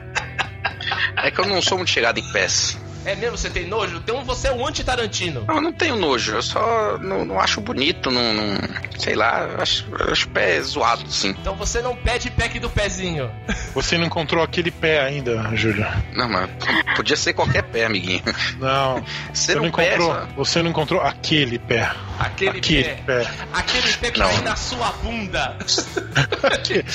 [1.26, 2.78] É que eu não sou muito chegado em pés.
[3.04, 3.38] É mesmo?
[3.38, 3.98] Você tem nojo?
[3.98, 5.44] Então você é um anti-Tarantino.
[5.48, 8.58] Não, eu não tenho nojo, eu só não, não acho bonito, não, não-
[8.98, 11.30] Sei lá, eu acho, acho pé zoado, sim.
[11.40, 13.30] Então você não pede pack do pezinho.
[13.76, 15.86] Você não encontrou aquele pé ainda, Júlio.
[16.14, 16.50] Não, mas
[16.96, 18.24] podia ser qualquer pé, amiguinho.
[18.58, 19.04] Não.
[19.34, 20.14] Ser Você não pé, encontrou.
[20.16, 21.92] só- Você não encontrou aquele pé.
[22.18, 23.04] Aquele Aquele pé.
[23.06, 23.28] pé.
[23.54, 24.30] Aquele pé que Não.
[24.30, 25.58] cai na sua bunda.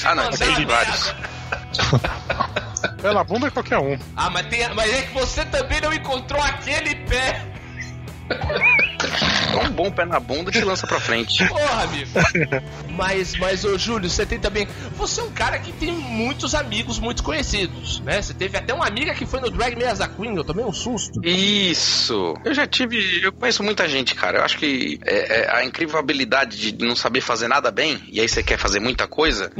[0.04, 1.14] Ah, não, tem vários.
[3.02, 3.98] Na bunda é qualquer um.
[4.16, 7.46] Ah, mas, tem, mas é que você também não encontrou aquele pé.
[9.52, 11.44] Dá um bom pé na bunda e te lança pra frente.
[11.48, 12.10] Porra, amigo.
[12.90, 14.68] Mas, mas, ô Júlio, você tem também.
[14.96, 18.20] Você é um cara que tem muitos amigos muito conhecidos, né?
[18.20, 20.62] Você teve até uma amiga que foi no Drag Me As a Queen, eu tomei
[20.62, 21.18] um susto.
[21.24, 22.34] Isso!
[22.44, 23.22] Eu já tive.
[23.22, 24.40] Eu conheço muita gente, cara.
[24.40, 28.20] Eu acho que é, é a incrível habilidade de não saber fazer nada bem, e
[28.20, 29.50] aí você quer fazer muita coisa,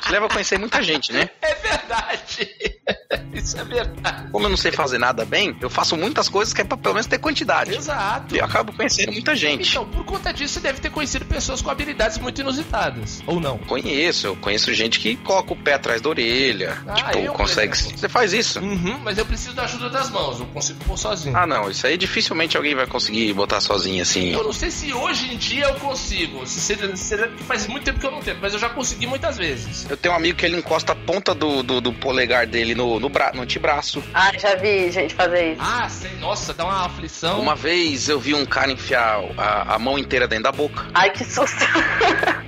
[0.00, 1.30] te leva a conhecer muita gente, né?
[1.40, 2.79] É verdade.
[3.32, 4.30] Isso é verdade.
[4.30, 6.94] Como eu não sei fazer nada bem, eu faço muitas coisas que é pra pelo
[6.94, 7.74] menos ter quantidade.
[7.74, 8.34] Exato.
[8.34, 9.70] E eu acabo conhecendo muita gente.
[9.70, 13.22] Então, por conta disso, você deve ter conhecido pessoas com habilidades muito inusitadas.
[13.26, 13.58] Ou não?
[13.58, 16.76] Conheço, eu conheço gente que coloca o pé atrás da orelha.
[16.86, 17.76] Ah, tipo, eu, consegue.
[17.76, 18.60] Você faz isso?
[18.60, 21.36] Uhum, mas eu preciso da ajuda das mãos, eu consigo pôr sozinho.
[21.36, 24.32] Ah, não, isso aí dificilmente alguém vai conseguir botar sozinho assim.
[24.32, 26.46] Eu não sei se hoje em dia eu consigo.
[26.46, 29.86] Se seria- faz muito tempo que eu não tento, mas eu já consegui muitas vezes.
[29.88, 32.98] Eu tenho um amigo que ele encosta a ponta do, do, do polegar dele no,
[32.98, 34.02] no, bra, no antebraço.
[34.14, 35.60] Ah, já vi gente fazer isso.
[35.62, 37.38] Ah, sei, nossa, dá uma aflição.
[37.38, 40.86] Uma vez eu vi um cara enfiar a, a mão inteira dentro da boca.
[40.94, 41.62] Ai, que susto.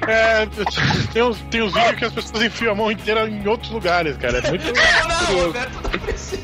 [0.08, 0.46] É,
[1.12, 4.16] tem uns, tem uns vídeos que as pessoas enfiam a mão inteira em outros lugares,
[4.16, 4.38] cara.
[4.38, 4.64] É muito.
[4.64, 4.72] Não,
[5.08, 6.42] não, não precisa.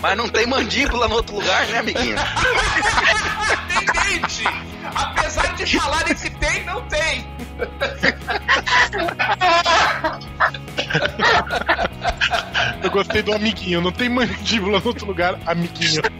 [0.00, 2.16] Mas não tem mandíbula no outro lugar, né, amiguinho?
[3.68, 3.84] Tem
[4.18, 4.44] dente.
[4.94, 7.28] Apesar de falarem que tem, não tem.
[12.82, 13.80] Eu gostei do amiguinho.
[13.80, 16.02] Não tem mandíbula no outro lugar, amiguinho.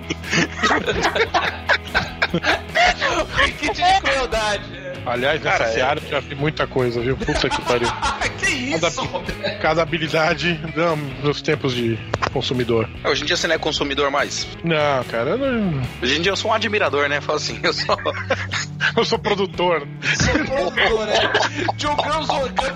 [3.58, 4.89] Que de crueldade.
[5.06, 7.16] Aliás, nessa Cara, é- seara eu já vi muita coisa, viu?
[7.16, 7.88] Puta que pariu.
[8.40, 11.98] Que isso, Cada, cada habilidade, não, nos tempos de
[12.32, 12.88] consumidor.
[13.04, 14.46] Hoje em dia você não é consumidor mais.
[14.64, 17.20] Não, cara, não, Hoje em dia eu sou um admirador, né?
[17.20, 17.96] Falo assim, eu sou.
[18.96, 19.86] eu sou produtor.
[20.46, 21.14] Produtor, né?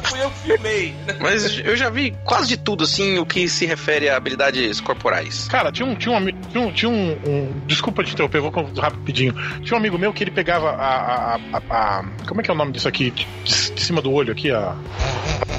[0.03, 0.95] Fui eu que filmei.
[1.20, 5.49] Mas eu já vi quase de tudo, assim, o que se refere a habilidades corporais.
[5.49, 6.27] Cara, tinha um, tinha um.
[6.27, 9.33] Tinha um, tinha um, um- Desculpa te interromper, vou rapidinho.
[9.62, 11.35] Tinha um amigo meu que ele pegava a.
[11.35, 13.10] a- a- a- como é que é o nome disso aqui?
[13.10, 14.74] De, de cima do olho aqui, a.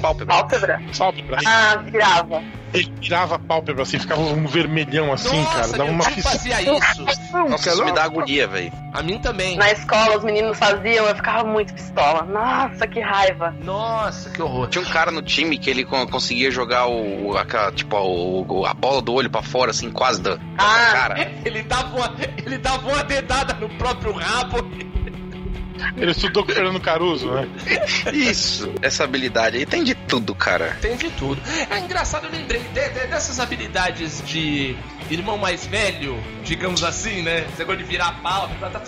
[0.01, 0.35] Pálpebra.
[0.35, 0.81] Pálpebra.
[0.97, 1.37] Pálpebra.
[1.45, 2.43] Ah, virava.
[2.73, 5.77] Ele tirava a pálpebra assim, ficava um vermelhão assim, Nossa, cara.
[5.77, 6.31] Dava uma fissura.
[6.35, 7.01] fazia isso.
[7.31, 8.71] Nossa, isso me dá agonia, velho.
[8.93, 9.55] A mim também.
[9.55, 12.23] Na escola, os meninos faziam, eu ficava muito pistola.
[12.23, 13.55] Nossa, que raiva.
[13.63, 14.67] Nossa, que horror.
[14.67, 17.35] Tinha um cara no time que ele con- conseguia jogar o.
[17.37, 20.91] aquela, tipo, o- a bola do olho pra fora, assim, quase da, da Ah.
[20.91, 21.31] cara.
[21.45, 24.57] Ele dava, uma, ele dava uma dedada no próprio rabo.
[25.97, 27.47] Ele estudou com o Fernando Caruso, né?
[28.13, 28.71] Isso.
[28.81, 30.77] Essa habilidade aí tem de tudo, cara.
[30.81, 31.41] Tem de tudo.
[31.69, 34.75] É engraçado, eu lembrei de- de- dessas habilidades de
[35.09, 37.45] irmão mais velho, digamos assim, né?
[37.49, 38.49] Esse negócio de virar pau.
[38.59, 38.81] tá, tá.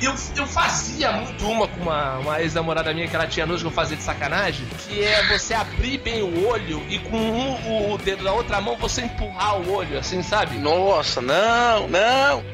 [0.00, 3.66] Eu, eu fazia muito uma com uma, uma ex-namorada minha que ela tinha nojo que
[3.66, 7.98] eu fazia de sacanagem, que é você abrir bem o olho e com um- o
[7.98, 10.58] dedo da outra mão você empurrar o olho, assim, sabe?
[10.58, 12.44] Nossa, não, não.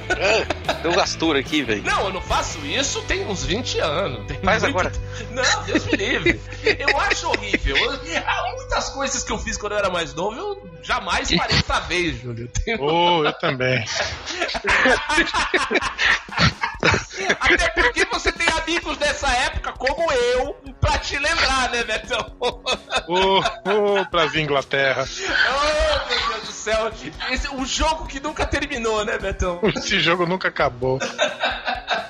[0.82, 1.82] Deu gastura aqui, velho.
[1.84, 4.26] Não, eu não faço isso tem uns 20 anos.
[4.26, 4.92] Tem Faz muito- agora.
[5.30, 6.40] Não, Deus me livre.
[6.78, 7.76] Eu acho horrível.
[8.26, 11.80] Há muitas coisas que eu fiz quando eu era mais novo, eu jamais farei outra
[11.80, 12.50] vez, Júlio.
[12.78, 13.84] Oh, eu também.
[17.40, 22.34] Até porque você tem amigos dessa época, como eu, pra te lembrar, né, Betão?
[23.08, 25.04] Oh, oh, Brasil Inglaterra.
[25.04, 26.90] Oh, meu Deus do céu.
[27.30, 29.60] Esse, o jogo que nunca terminou, né, Betão?
[29.76, 30.98] Esse jogo nunca acabou.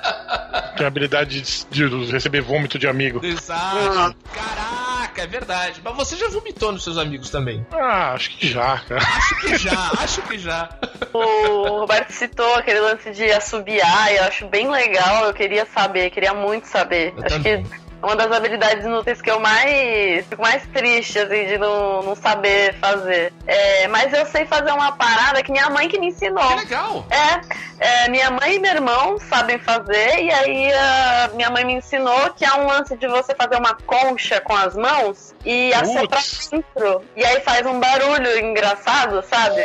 [0.76, 3.24] Tem a habilidade de, de receber vômito de amigo.
[3.24, 4.16] Exato.
[4.32, 5.80] Caraca, é verdade.
[5.84, 7.64] Mas você já vomitou nos seus amigos também?
[7.72, 9.00] Ah, acho que já, cara.
[9.02, 10.68] Acho que já, acho que já.
[11.12, 16.10] O Roberto citou aquele lance de assobiar, e eu acho bem legal, eu queria saber,
[16.10, 17.12] queria muito saber.
[17.16, 17.64] Eu acho também.
[17.64, 22.14] que uma das habilidades inúteis que eu mais fico mais triste, assim, de não, não
[22.14, 23.32] saber fazer.
[23.46, 26.46] É, mas eu sei fazer uma parada que minha mãe que me ensinou.
[26.48, 27.06] Que legal.
[27.10, 31.74] É, é, minha mãe e meu irmão sabem fazer, e aí a minha mãe me
[31.74, 36.22] ensinou que é um lance de você fazer uma concha com as mãos e assoprar
[36.50, 37.02] dentro.
[37.16, 39.62] E aí faz um barulho engraçado, sabe?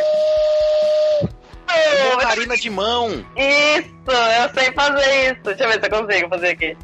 [1.68, 3.26] Oh, Marina de mão.
[3.36, 5.42] isso, eu sei fazer isso.
[5.44, 6.78] Deixa eu ver se eu consigo fazer aqui.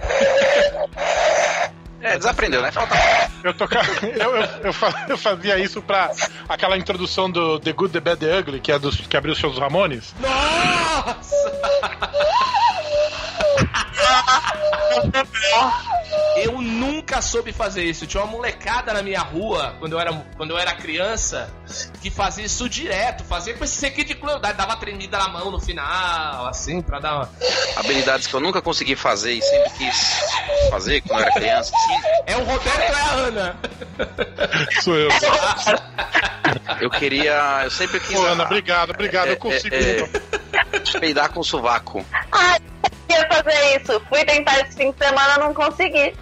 [2.02, 2.72] É, desaprendeu, né?
[2.72, 2.94] Falta.
[3.44, 3.78] Eu, toca...
[4.02, 4.72] eu, eu,
[5.08, 6.10] eu fazia isso pra
[6.48, 9.38] aquela introdução do The Good, The Bad, The Ugly, que, é dos, que abriu os
[9.38, 10.14] shows dos Ramones.
[10.18, 11.36] Nossa!
[16.36, 18.06] Eu nunca soube fazer isso.
[18.06, 21.52] Tinha uma molecada na minha rua, quando eu era, quando eu era criança,
[22.00, 23.24] que fazia isso direto.
[23.24, 24.56] Fazia com esse sequinho de crueldade.
[24.56, 27.30] Dava tremida na mão no final, assim, pra dar uma...
[27.76, 30.20] Habilidades que eu nunca consegui fazer e sempre quis
[30.70, 32.00] fazer quando eu era criança, assim.
[32.26, 33.56] É o Roberto ou é a Ana?
[34.82, 35.08] Sou eu.
[36.80, 37.60] Eu queria.
[37.64, 38.16] Eu sempre quis.
[38.16, 39.28] Pô, Ana, obrigado, obrigado.
[39.28, 39.74] É, Eu consigo.
[39.74, 40.08] é,
[40.62, 42.04] é, peidar com o sovaco.
[42.32, 44.02] Ai, eu queria fazer isso.
[44.08, 46.14] Fui tentar esse fim de semana, não consegui.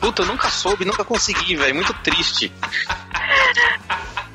[0.00, 1.74] Puta, eu nunca soube, nunca consegui, velho.
[1.74, 2.52] Muito triste.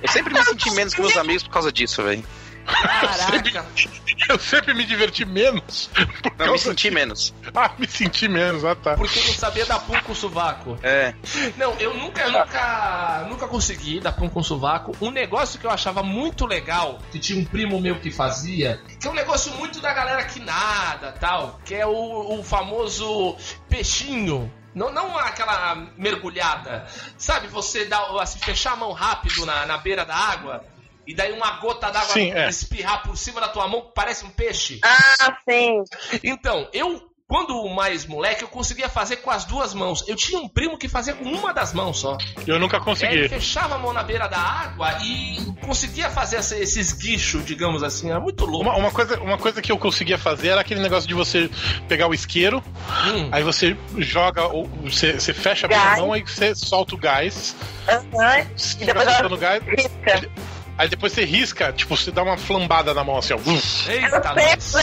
[0.04, 2.24] Eu sempre me senti menos que meus amigos por causa disso, velho.
[2.66, 3.66] Caraca.
[4.30, 5.90] Eu sempre me diverti menos.
[6.38, 7.34] Não, me senti menos.
[7.54, 8.96] Ah, me senti menos, ah tá.
[8.96, 10.78] Porque não sabia dar pum com sovaco.
[10.82, 11.14] É.
[11.58, 14.96] Não, eu nunca, eu nunca, nunca consegui dar pum com sovaco.
[15.02, 19.08] Um negócio que eu achava muito legal, que tinha um primo meu que fazia, que
[19.08, 23.36] é um negócio muito da galera que nada, tal, que é o, o famoso
[23.68, 24.52] peixinho.
[24.74, 26.88] Não, não aquela mergulhada.
[27.18, 30.64] Sabe, você dá, assim, fechar a mão rápido na, na beira da água
[31.06, 32.50] e daí uma gota d'água é.
[32.50, 34.80] espirrar por cima da tua mão, parece um peixe.
[34.84, 35.84] Ah, sim.
[36.24, 40.04] Então, eu, quando mais moleque, eu conseguia fazer com as duas mãos.
[40.08, 42.16] Eu tinha um primo que fazia com uma das mãos só.
[42.46, 43.28] Eu nunca Ele consegui.
[43.28, 48.12] fechava a mão na beira da água e conseguia fazer esse- esses guichos, digamos assim.
[48.12, 48.62] Era muito louco.
[48.70, 51.50] Uma, uma coisa, uma coisa que eu conseguia fazer era aquele negócio de você
[51.88, 52.64] pegar o isqueiro,
[53.08, 53.30] Hum.
[53.32, 54.44] aí você joga,
[54.84, 57.56] você, você fecha a mão, aí você solta o gás,
[57.90, 58.46] Aham.
[58.56, 60.30] fica depois soltando o gás, Risca.
[60.78, 63.38] aí depois você risca, tipo, você dá uma flambada na mão assim, ó.
[63.38, 64.78] Eu Eita, fazer isso.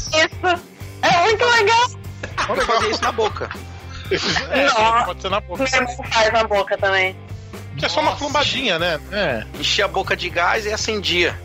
[1.03, 2.00] É muito legal.
[2.55, 3.49] Vamos fazer isso na boca.
[4.51, 5.05] É, Nossa.
[5.05, 5.63] pode ser na boca.
[5.63, 7.17] Meu irmão faz na boca também.
[7.77, 8.19] Que é só uma Nossa.
[8.25, 9.01] flambadinha, né?
[9.13, 9.45] É.
[9.59, 11.39] Enchia a boca de gás e acendia.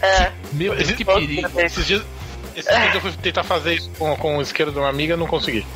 [0.00, 0.30] É.
[0.52, 1.60] Meu Deus, que perigo.
[1.60, 2.02] Esses dias,
[2.54, 5.26] esses dias eu fui tentar fazer isso com, com o isqueiro de uma amiga, não
[5.26, 5.66] consegui.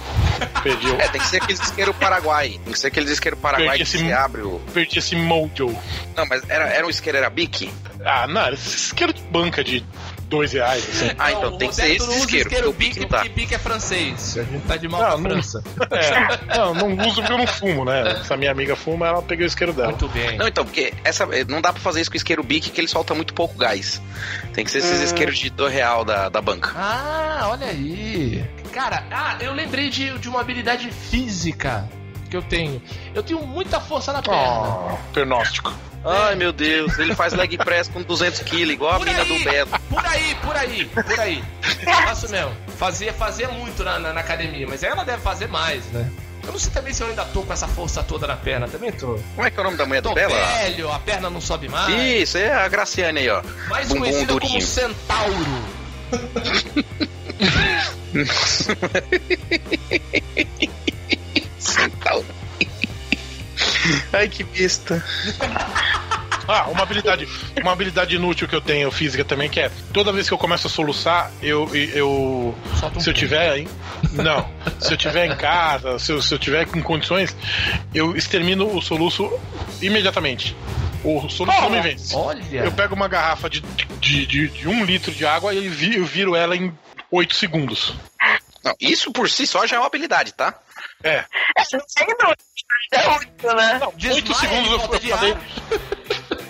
[0.63, 2.61] Perdi, o- É, tem que ser aquele isqueiro paraguai.
[2.65, 4.61] Tem que ser aquele isqueiro paraguai que Perdi esse- se abre o.
[4.73, 5.77] perdi esse mojo.
[6.17, 7.73] Não, mas era, era um isqueiro, era bique?
[8.05, 9.85] Ah, não, esse isqueiro de banca de
[10.33, 11.11] dois reais, assim.
[11.19, 13.07] Ah, então Não, tem o que ser esse não usa isqueiro, isqueiro porque o Bic
[13.07, 13.17] tá.
[13.19, 14.39] porque Bic é francês.
[14.39, 15.63] A gente tá de mal Não, com a não- França.
[15.93, 18.13] É, não, não uso porque eu não fumo, né?
[18.21, 19.89] Essa minha amiga fuma, ela peguei o isqueiro dela.
[19.89, 20.37] Muito bem.
[20.39, 23.15] Não, então, porque essa, não dá pra fazer isso com isqueiro Bic, que ele solta
[23.15, 24.01] muito pouco gás.
[24.55, 26.73] Tem que ser esses isqueiros de dois real da, da banca.
[26.75, 28.45] Ah, olha aí.
[28.73, 31.87] Cara, ah, eu lembrei de, de uma habilidade física
[32.31, 32.81] que eu tenho.
[33.15, 34.39] Eu tenho muita força na perna.
[34.39, 35.73] Oh, pernóstico.
[36.05, 39.39] Ai, meu Deus, ele faz leg press com 200 kg, igual a Por mina aí,
[39.39, 39.71] do Beto.
[39.89, 41.45] por aí, por aí, por aí.
[41.85, 42.51] Faço mesmo.
[42.77, 46.11] Fazia, fazia muito na, na, na academia, mas ela deve fazer mais, né?
[46.45, 48.91] Eu não sei também se eu ainda tô com essa força toda na perna, também
[48.91, 49.17] tô.
[49.37, 50.35] Como é que é o nome da mulher do Bela?
[50.35, 51.95] velho, a perna não sobe mais.
[51.95, 53.41] Isso, é a Graciane aí, ó.
[53.69, 54.61] mais bumbum conhecida como durinho.
[54.61, 55.65] Centauro.
[61.59, 62.25] Centauro.
[64.13, 65.03] Ai, que besta.
[66.49, 67.29] Ah, uma habilidade,
[67.63, 70.67] uma habilidade inútil que eu tenho física também, que é toda vez que eu começo
[70.67, 71.71] a soluçar, eu.
[71.73, 72.53] eu
[72.97, 73.69] um se eu tiver aí.
[74.11, 74.51] Não.
[74.81, 77.35] Se eu tiver em casa, se eu, se eu tiver em condições,
[77.95, 79.31] eu extermino o soluço
[79.81, 80.57] imediatamente.
[81.05, 82.15] O soluço não me vence.
[82.17, 82.43] Olha.
[82.65, 83.61] Eu pego uma garrafa de,
[84.01, 86.73] de, de, de um litro de água e vi- eu viro ela em
[87.11, 87.95] 8 segundos.
[88.65, 90.55] Não, isso por si só já é uma habilidade, tá?
[91.03, 91.25] É.
[91.73, 92.33] Não sei não.
[92.93, 93.79] É muito, né?
[93.81, 95.33] Não, Desmaia 8 de segundos eu, falei.
[95.33, 95.41] ar.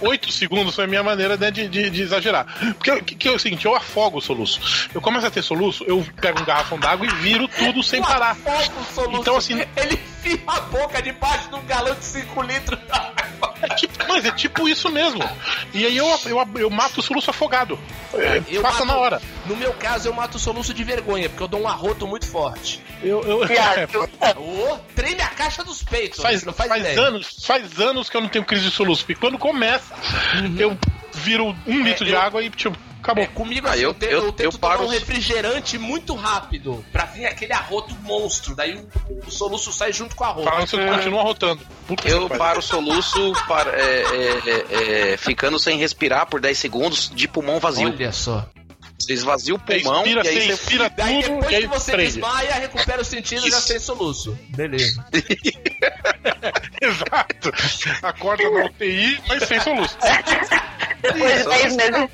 [0.00, 2.44] 8 segundos foi a minha maneira né, de, de, de exagerar.
[2.74, 4.88] Porque que, que é o seguinte, eu afogo o soluço.
[4.92, 8.30] Eu começo a ter soluço, eu pego um garrafão d'água e viro tudo sem parar.
[8.32, 9.20] Afoga o soluço.
[9.20, 12.78] Então, assim- Ele enfia a boca debaixo de um galão de 5 litros.
[13.62, 15.20] É tipo, mas é tipo isso mesmo.
[15.72, 17.78] E aí eu, eu, eu mato o soluço afogado.
[18.14, 19.22] É, Eu passa mato- na hora.
[19.46, 22.26] No meu caso, eu mato o soluço de vergonha, porque eu dou um arroto muito
[22.26, 22.80] forte.
[23.02, 24.08] Eu, eu, Viado.
[24.38, 26.20] Ô, treme a caixa dos peitos.
[26.20, 29.04] faz, faz, faz anos, faz anos que eu não tenho crise de soluço.
[29.04, 29.94] Porque quando começa,
[30.58, 30.76] eu
[31.14, 33.24] viro um litro de eu- água e tipo, acabou.
[33.24, 36.84] É, comigo Ah, assim, eu, eu- eu- eu tento eu tomar um refrigerante muito rápido,
[36.92, 38.55] pra vir aquele arroto monstro.
[38.55, 40.48] Daí o, o soluço sai junto com o arroto.
[40.48, 41.61] Falando isso, eu continuo arrotando.
[41.86, 47.11] Puta Eu paro o soluço para, é, é, é, ficando sem respirar por 10 segundos
[47.14, 47.88] de pulmão vazio.
[47.88, 48.46] Olha só.
[49.03, 51.92] Você esvazia o Você pulmão inspira, e aí você inspira Daí tudo depois que você
[51.92, 52.12] prende.
[52.12, 54.38] desmaia, recupera o sentido e já sem soluço.
[54.50, 55.05] Beleza.
[56.80, 57.53] Exato.
[58.03, 59.96] Acorda na UTI, mas sem soluço.
[61.03, 61.48] Depois de Isso.
[61.48, 62.09] 10 meses.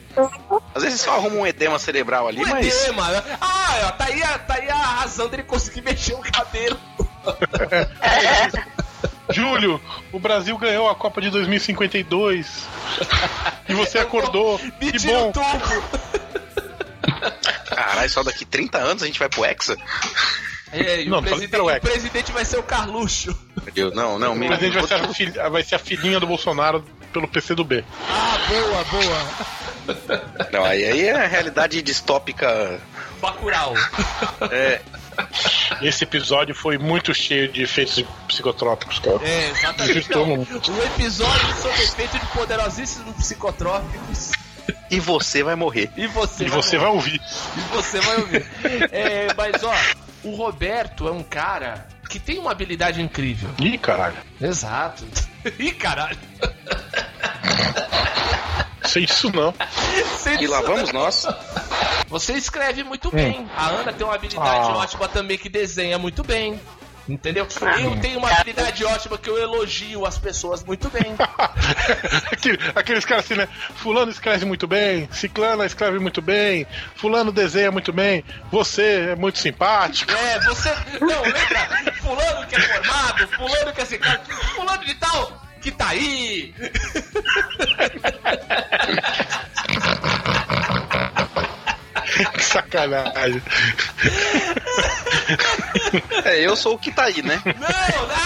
[0.74, 2.82] Às vezes só arruma um edema cerebral ali, O mas.
[2.84, 3.08] edema.
[3.10, 3.22] né?
[3.40, 6.78] Ah, ó, tá aí, a- tá aí a razão dele conseguir mexer o cabelo.
[9.30, 9.80] Júlio,
[10.10, 12.66] o Brasil ganhou a Copa de 2052.
[13.68, 14.58] E você acordou.
[14.80, 15.32] Me Que bom.
[17.08, 17.74] O.
[17.74, 19.76] Caralho, só daqui 30 anos a gente vai pro Hexa?
[20.72, 23.36] É, e Não, o, presidente, o presidente vai ser o Carluxo.
[23.64, 26.26] Meu Deus, não, não, O presidente vai ser, a filha, vai ser a filhinha do
[26.26, 27.84] Bolsonaro pelo PC do B.
[28.08, 30.48] Ah, boa, boa.
[30.52, 32.80] Não, aí, aí é a realidade distópica.
[33.20, 33.74] Bacurau.
[34.50, 34.80] É,
[35.82, 39.18] Esse episódio foi muito cheio de efeitos psicotrópicos, cara.
[39.22, 40.70] É, exatamente.
[40.70, 44.32] Um episódio sobre efeito de poderosíssimos psicotrópicos.
[44.90, 45.90] E você vai morrer.
[45.96, 47.20] E você, E você vai ouvir.
[47.56, 48.46] E você vai ouvir.
[48.92, 49.74] É, mas ó,
[50.24, 53.50] o Roberto é um cara que tem uma habilidade incrível.
[53.58, 54.16] Ih, caralho.
[54.40, 55.04] Exato.
[55.58, 56.18] Ih, caralho.
[58.84, 59.52] Sei disso não.
[60.12, 61.26] Você E lá vamos nós.
[62.08, 63.46] Você escreve muito bem.
[63.54, 64.76] A Ana tem uma habilidade Ah.
[64.78, 66.58] ótima também que desenha muito bem.
[67.08, 67.46] Entendeu?
[67.82, 71.16] Eu tenho uma habilidade ótima que eu elogio as pessoas muito bem.
[72.30, 73.48] Aquele- Aqueles caras assim, né?
[73.76, 79.38] Fulano escreve muito bem, Ciclana escreve muito bem, Fulano desenha muito bem, você é muito
[79.38, 80.12] simpático.
[80.12, 80.68] É, você.
[81.00, 81.92] Não, lembra?
[82.02, 84.20] Fulano que é formado, fulano que é cara,
[84.54, 86.54] fulano de tal, que tá aí.
[92.34, 93.42] Que sacanagem.
[96.24, 97.40] É, eu sou o que tá aí, né?
[97.44, 97.52] Não,
[98.08, 98.18] não!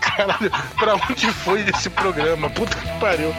[0.00, 2.48] Caralho, pra onde foi esse programa?
[2.50, 3.34] Puta que pariu.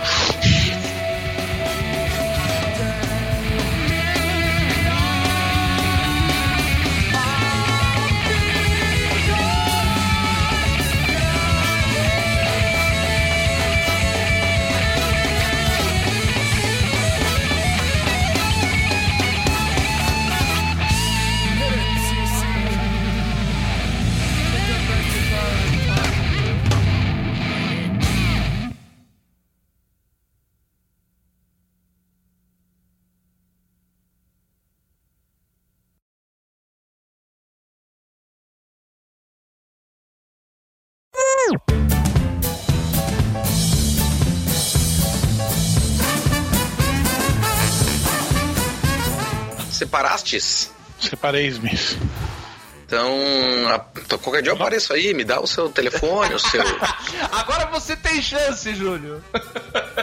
[49.88, 50.72] Separastes?
[51.00, 51.72] Separeis-me.
[52.86, 53.10] Então,
[53.68, 56.62] a- então, qualquer dia eu apareço aí, me dá o seu telefone, o seu.
[57.34, 59.22] Agora você tem chance, Júlio.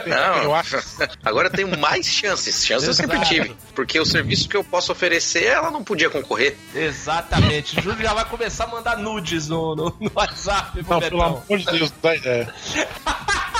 [0.05, 0.77] Não, Eu acho.
[1.25, 2.63] agora eu tenho mais chances.
[2.65, 3.55] Chances eu sempre tive.
[3.73, 6.55] Porque o serviço que eu posso oferecer, ela não podia concorrer.
[6.75, 7.81] Exatamente.
[7.81, 11.65] Júlio já vai começar a mandar nudes no, no, no WhatsApp Não, pelo amor de
[11.65, 12.53] Deus, dá ideia.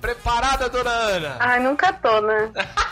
[0.00, 1.36] Preparada, dona Ana?
[1.40, 2.50] Ai, nunca tô, né?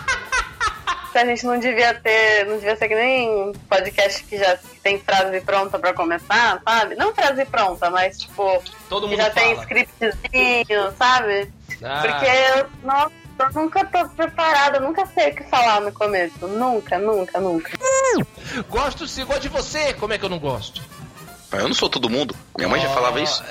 [1.14, 5.40] A gente não devia ter, não devia ser que nem podcast que já tem frase
[5.40, 6.94] pronta pra começar, sabe?
[6.94, 9.62] Não frase pronta, mas tipo, Todo que mundo já tem fala.
[9.64, 11.52] scriptzinho, sabe?
[11.82, 12.02] Ah.
[12.02, 16.46] Porque eu, nossa, eu nunca tô preparada, nunca sei o que falar no começo.
[16.46, 17.72] Nunca, nunca, nunca.
[18.68, 19.94] Gosto sim, gosto de você.
[19.94, 20.80] Como é que eu não gosto?
[21.50, 22.34] Mas eu não sou todo mundo.
[22.56, 23.42] Minha mãe já falava isso.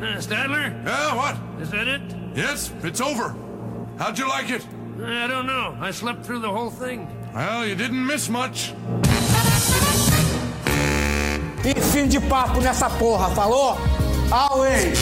[0.00, 0.72] Uh, Stadler?
[0.84, 1.36] Yeah, what?
[1.60, 2.02] Is that it?
[2.34, 3.34] Yes, it's over.
[3.98, 4.66] How'd you like it?
[5.02, 5.76] I don't know.
[5.80, 7.06] I slept through the whole thing.
[7.34, 8.74] Well, you didn't miss much.
[11.64, 13.76] E fim de papo nessa porra, falou?
[14.32, 14.94] Away!